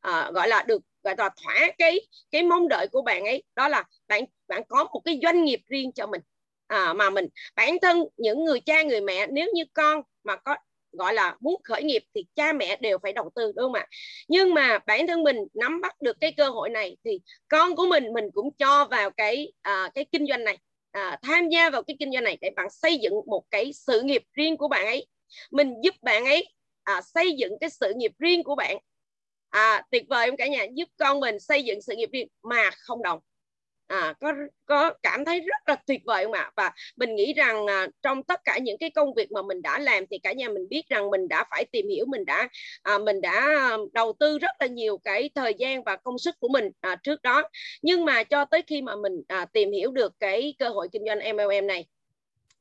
à, 0.00 0.30
gọi 0.34 0.48
là 0.48 0.64
được 0.68 0.82
gọi 1.02 1.14
là 1.18 1.30
thỏa 1.44 1.54
cái 1.78 2.00
cái 2.30 2.42
mong 2.42 2.68
đợi 2.68 2.88
của 2.92 3.02
bạn 3.02 3.24
ấy? 3.24 3.42
Đó 3.56 3.68
là 3.68 3.84
bạn 4.08 4.24
bạn 4.48 4.62
có 4.68 4.84
một 4.84 5.00
cái 5.04 5.20
doanh 5.22 5.44
nghiệp 5.44 5.60
riêng 5.66 5.92
cho 5.92 6.06
mình. 6.06 6.20
À, 6.66 6.92
mà 6.92 7.10
mình 7.10 7.28
bản 7.54 7.76
thân 7.82 8.04
những 8.16 8.44
người 8.44 8.60
cha 8.60 8.82
người 8.82 9.00
mẹ 9.00 9.26
nếu 9.26 9.48
như 9.54 9.64
con 9.74 10.02
mà 10.24 10.36
có 10.36 10.56
gọi 10.92 11.14
là 11.14 11.36
muốn 11.40 11.60
khởi 11.64 11.82
nghiệp 11.82 12.02
thì 12.14 12.24
cha 12.34 12.52
mẹ 12.52 12.76
đều 12.76 12.98
phải 13.02 13.12
đầu 13.12 13.30
tư 13.34 13.52
đúng 13.56 13.64
không 13.64 13.74
ạ? 13.74 13.86
Nhưng 14.28 14.54
mà 14.54 14.78
bản 14.86 15.06
thân 15.06 15.22
mình 15.22 15.36
nắm 15.54 15.80
bắt 15.80 16.00
được 16.02 16.16
cái 16.20 16.32
cơ 16.36 16.48
hội 16.48 16.70
này 16.70 16.96
thì 17.04 17.20
con 17.48 17.76
của 17.76 17.86
mình 17.86 18.12
mình 18.12 18.24
cũng 18.34 18.50
cho 18.58 18.84
vào 18.84 19.10
cái 19.10 19.52
à, 19.62 19.90
cái 19.94 20.04
kinh 20.12 20.26
doanh 20.26 20.44
này 20.44 20.58
à, 20.90 21.18
tham 21.22 21.48
gia 21.48 21.70
vào 21.70 21.82
cái 21.82 21.96
kinh 21.98 22.12
doanh 22.12 22.24
này 22.24 22.38
để 22.40 22.50
bạn 22.56 22.66
xây 22.70 22.98
dựng 22.98 23.12
một 23.26 23.42
cái 23.50 23.72
sự 23.72 24.00
nghiệp 24.02 24.22
riêng 24.32 24.56
của 24.56 24.68
bạn 24.68 24.86
ấy. 24.86 25.06
Mình 25.50 25.74
giúp 25.82 25.94
bạn 26.02 26.24
ấy 26.24 26.48
à, 26.82 27.00
xây 27.14 27.32
dựng 27.32 27.52
cái 27.60 27.70
sự 27.70 27.92
nghiệp 27.96 28.12
riêng 28.18 28.44
của 28.44 28.54
bạn. 28.54 28.76
À, 29.50 29.82
tuyệt 29.90 30.04
vời 30.08 30.26
không 30.30 30.36
cả 30.36 30.46
nhà? 30.46 30.66
Giúp 30.74 30.88
con 30.98 31.20
mình 31.20 31.40
xây 31.40 31.62
dựng 31.64 31.82
sự 31.82 31.96
nghiệp 31.96 32.08
riêng 32.12 32.28
mà 32.42 32.70
không 32.72 33.02
đồng 33.02 33.18
à, 33.90 34.14
có 34.20 34.34
có 34.66 34.94
cảm 35.02 35.24
thấy 35.24 35.40
rất 35.40 35.68
là 35.68 35.76
tuyệt 35.86 36.00
vời 36.04 36.24
không 36.24 36.32
ạ? 36.32 36.50
Và 36.56 36.72
mình 36.96 37.16
nghĩ 37.16 37.32
rằng 37.32 37.66
à, 37.66 37.86
trong 38.02 38.22
tất 38.22 38.40
cả 38.44 38.58
những 38.58 38.78
cái 38.78 38.90
công 38.90 39.14
việc 39.14 39.32
mà 39.32 39.42
mình 39.42 39.62
đã 39.62 39.78
làm 39.78 40.04
thì 40.10 40.18
cả 40.18 40.32
nhà 40.32 40.48
mình 40.48 40.68
biết 40.68 40.88
rằng 40.88 41.10
mình 41.10 41.28
đã 41.28 41.44
phải 41.50 41.64
tìm 41.72 41.88
hiểu 41.88 42.04
mình 42.08 42.24
đã 42.24 42.48
à, 42.82 42.98
mình 42.98 43.20
đã 43.20 43.32
à, 43.32 43.76
đầu 43.92 44.12
tư 44.20 44.38
rất 44.38 44.50
là 44.60 44.66
nhiều 44.66 44.98
cái 45.04 45.30
thời 45.34 45.54
gian 45.54 45.84
và 45.84 45.96
công 45.96 46.18
sức 46.18 46.34
của 46.40 46.48
mình 46.48 46.70
à, 46.80 46.96
trước 47.02 47.22
đó. 47.22 47.42
Nhưng 47.82 48.04
mà 48.04 48.24
cho 48.24 48.44
tới 48.44 48.62
khi 48.66 48.82
mà 48.82 48.96
mình 48.96 49.22
à, 49.28 49.44
tìm 49.52 49.72
hiểu 49.72 49.90
được 49.92 50.12
cái 50.20 50.54
cơ 50.58 50.68
hội 50.68 50.88
kinh 50.92 51.02
doanh 51.06 51.36
MLM 51.36 51.66
này 51.66 51.86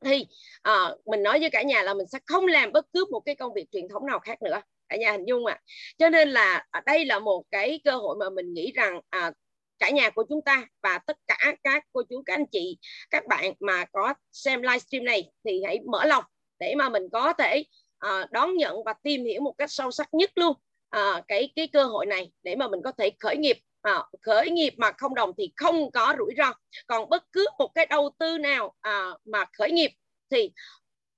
thì 0.05 0.27
à, 0.61 0.89
mình 1.05 1.23
nói 1.23 1.39
với 1.39 1.49
cả 1.49 1.61
nhà 1.61 1.83
là 1.83 1.93
mình 1.93 2.07
sẽ 2.07 2.19
không 2.25 2.47
làm 2.47 2.71
bất 2.71 2.85
cứ 2.93 3.05
một 3.11 3.19
cái 3.19 3.35
công 3.35 3.53
việc 3.53 3.65
truyền 3.71 3.87
thống 3.87 4.05
nào 4.05 4.19
khác 4.19 4.41
nữa. 4.41 4.61
Cả 4.89 4.97
nhà 4.97 5.11
hình 5.11 5.25
dung 5.25 5.45
ạ? 5.45 5.53
À. 5.53 5.63
cho 5.97 6.09
nên 6.09 6.29
là 6.29 6.65
à, 6.71 6.81
đây 6.85 7.05
là 7.05 7.19
một 7.19 7.43
cái 7.51 7.79
cơ 7.83 7.95
hội 7.95 8.15
mà 8.19 8.29
mình 8.29 8.53
nghĩ 8.53 8.71
rằng 8.71 9.01
à, 9.09 9.31
cả 9.79 9.89
nhà 9.89 10.09
của 10.09 10.25
chúng 10.29 10.41
ta 10.41 10.65
và 10.83 10.99
tất 11.07 11.17
cả 11.27 11.55
các 11.63 11.83
cô 11.93 12.01
chú 12.09 12.23
các 12.25 12.33
anh 12.33 12.45
chị 12.51 12.77
các 13.09 13.27
bạn 13.27 13.53
mà 13.59 13.85
có 13.85 14.13
xem 14.31 14.61
livestream 14.61 15.05
này 15.05 15.31
thì 15.45 15.61
hãy 15.65 15.79
mở 15.91 16.05
lòng 16.05 16.23
để 16.59 16.75
mà 16.75 16.89
mình 16.89 17.03
có 17.11 17.33
thể 17.33 17.63
uh, 18.05 18.31
đón 18.31 18.57
nhận 18.57 18.83
và 18.83 18.93
tìm 19.03 19.25
hiểu 19.25 19.41
một 19.41 19.53
cách 19.57 19.71
sâu 19.71 19.91
sắc 19.91 20.13
nhất 20.13 20.31
luôn 20.35 20.53
uh, 20.97 21.23
cái 21.27 21.53
cái 21.55 21.67
cơ 21.67 21.83
hội 21.83 22.05
này 22.05 22.31
để 22.43 22.55
mà 22.55 22.67
mình 22.67 22.81
có 22.83 22.91
thể 22.91 23.11
khởi 23.19 23.37
nghiệp 23.37 23.57
à, 23.81 24.03
khởi 24.21 24.49
nghiệp 24.49 24.73
mà 24.77 24.91
không 24.97 25.15
đồng 25.15 25.31
thì 25.37 25.51
không 25.55 25.91
có 25.91 26.15
rủi 26.17 26.33
ro. 26.37 26.53
Còn 26.87 27.09
bất 27.09 27.23
cứ 27.31 27.45
một 27.59 27.71
cái 27.75 27.85
đầu 27.85 28.09
tư 28.19 28.37
nào 28.37 28.73
à, 28.81 29.07
mà 29.25 29.45
khởi 29.57 29.71
nghiệp 29.71 29.91
thì 30.31 30.51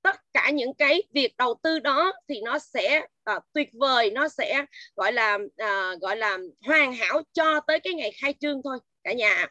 tất 0.01 0.15
cả 0.33 0.49
những 0.49 0.73
cái 0.73 1.03
việc 1.13 1.37
đầu 1.37 1.55
tư 1.63 1.79
đó 1.79 2.13
thì 2.29 2.41
nó 2.41 2.59
sẽ 2.59 3.05
uh, 3.35 3.43
tuyệt 3.53 3.69
vời 3.73 4.11
nó 4.11 4.27
sẽ 4.27 4.65
gọi 4.95 5.13
là 5.13 5.35
uh, 5.35 6.01
gọi 6.01 6.17
là 6.17 6.37
hoàn 6.65 6.93
hảo 6.93 7.21
cho 7.33 7.59
tới 7.59 7.79
cái 7.79 7.93
ngày 7.93 8.11
khai 8.21 8.33
trương 8.39 8.61
thôi 8.63 8.77
cả 9.03 9.13
nhà 9.13 9.47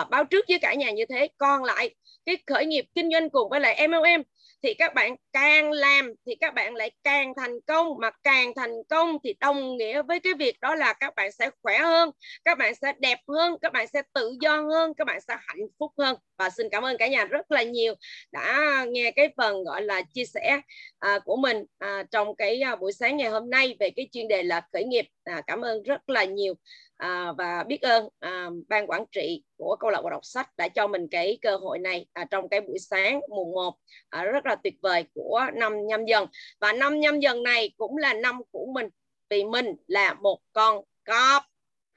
uh, 0.00 0.10
báo 0.10 0.24
trước 0.24 0.44
với 0.48 0.58
cả 0.58 0.74
nhà 0.74 0.90
như 0.90 1.04
thế. 1.08 1.28
Còn 1.38 1.64
lại 1.64 1.94
cái 2.26 2.36
khởi 2.46 2.66
nghiệp 2.66 2.84
kinh 2.94 3.10
doanh 3.12 3.30
cùng 3.30 3.48
với 3.50 3.60
lại 3.60 3.88
MLM 3.88 4.22
thì 4.62 4.74
các 4.74 4.94
bạn 4.94 5.16
càng 5.32 5.72
làm 5.72 6.12
thì 6.26 6.34
các 6.40 6.54
bạn 6.54 6.74
lại 6.74 6.90
càng 7.04 7.32
thành 7.36 7.60
công. 7.66 7.98
Mà 8.00 8.10
càng 8.22 8.52
thành 8.56 8.72
công 8.88 9.18
thì 9.24 9.34
đồng 9.40 9.76
nghĩa 9.76 10.02
với 10.02 10.20
cái 10.20 10.34
việc 10.34 10.60
đó 10.60 10.74
là 10.74 10.92
các 10.92 11.14
bạn 11.14 11.32
sẽ 11.32 11.50
khỏe 11.62 11.78
hơn 11.78 12.10
các 12.44 12.58
bạn 12.58 12.74
sẽ 12.74 12.92
đẹp 12.98 13.18
hơn 13.28 13.56
các 13.62 13.72
bạn 13.72 13.86
sẽ 13.92 14.02
tự 14.14 14.36
do 14.40 14.60
hơn 14.60 14.94
các 14.94 15.06
bạn 15.06 15.20
sẽ 15.20 15.36
hạnh 15.46 15.66
phúc 15.78 15.92
hơn. 15.98 16.16
Và 16.38 16.50
xin 16.50 16.68
cảm 16.70 16.82
ơn 16.84 16.96
cả 16.98 17.08
nhà 17.08 17.24
rất 17.24 17.50
là 17.50 17.62
nhiều 17.62 17.94
đã 18.32 18.84
nghe 18.88 19.10
cái 19.10 19.28
phần 19.36 19.64
gọi 19.64 19.82
là 19.82 20.02
chia 20.14 20.24
sẻ 20.24 20.60
à, 20.98 21.18
của 21.24 21.36
mình 21.36 21.64
à, 21.78 22.02
trong 22.10 22.36
cái 22.36 22.60
à, 22.60 22.76
buổi 22.76 22.92
sáng 22.92 23.16
ngày 23.16 23.30
hôm 23.30 23.50
nay 23.50 23.76
về 23.80 23.90
cái 23.96 24.08
chuyên 24.12 24.28
đề 24.28 24.42
là 24.42 24.60
khởi 24.72 24.84
nghiệp. 24.84 25.06
À, 25.24 25.42
cảm 25.46 25.60
ơn 25.60 25.82
rất 25.82 26.08
là 26.08 26.24
nhiều 26.24 26.54
à, 27.02 27.32
và 27.38 27.64
biết 27.64 27.82
ơn 27.82 28.08
à, 28.18 28.50
ban 28.68 28.86
quản 28.86 29.04
trị 29.12 29.42
của 29.56 29.76
câu 29.80 29.90
lạc 29.90 30.02
bộ 30.02 30.10
đọc 30.10 30.24
sách 30.24 30.56
đã 30.56 30.68
cho 30.68 30.86
mình 30.86 31.08
cái 31.10 31.38
cơ 31.42 31.56
hội 31.56 31.78
này 31.78 32.06
à, 32.12 32.24
trong 32.30 32.48
cái 32.48 32.60
buổi 32.60 32.78
sáng 32.78 33.20
mùng 33.30 33.52
1 33.52 33.74
à, 34.08 34.24
rất 34.24 34.46
là 34.46 34.56
tuyệt 34.56 34.74
vời 34.82 35.04
của 35.14 35.46
năm 35.54 35.86
nhâm 35.86 36.04
dần. 36.04 36.26
Và 36.60 36.72
năm 36.72 37.00
nhâm 37.00 37.20
dần 37.20 37.42
này 37.42 37.72
cũng 37.76 37.96
là 37.96 38.14
năm 38.14 38.40
của 38.50 38.66
mình 38.74 38.88
vì 39.30 39.44
mình 39.44 39.66
là 39.86 40.14
một 40.14 40.40
con 40.52 40.84
cọp. 41.04 41.42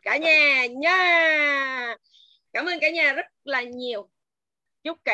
Cả 0.01 0.17
nhà 0.17 0.65
nha! 0.65 1.95
Cảm 2.53 2.65
ơn 2.65 2.79
cả 2.79 2.89
nhà 2.89 3.13
rất 3.13 3.25
là 3.43 3.61
nhiều. 3.61 4.09
Chúc 4.83 4.97
cả 5.03 5.03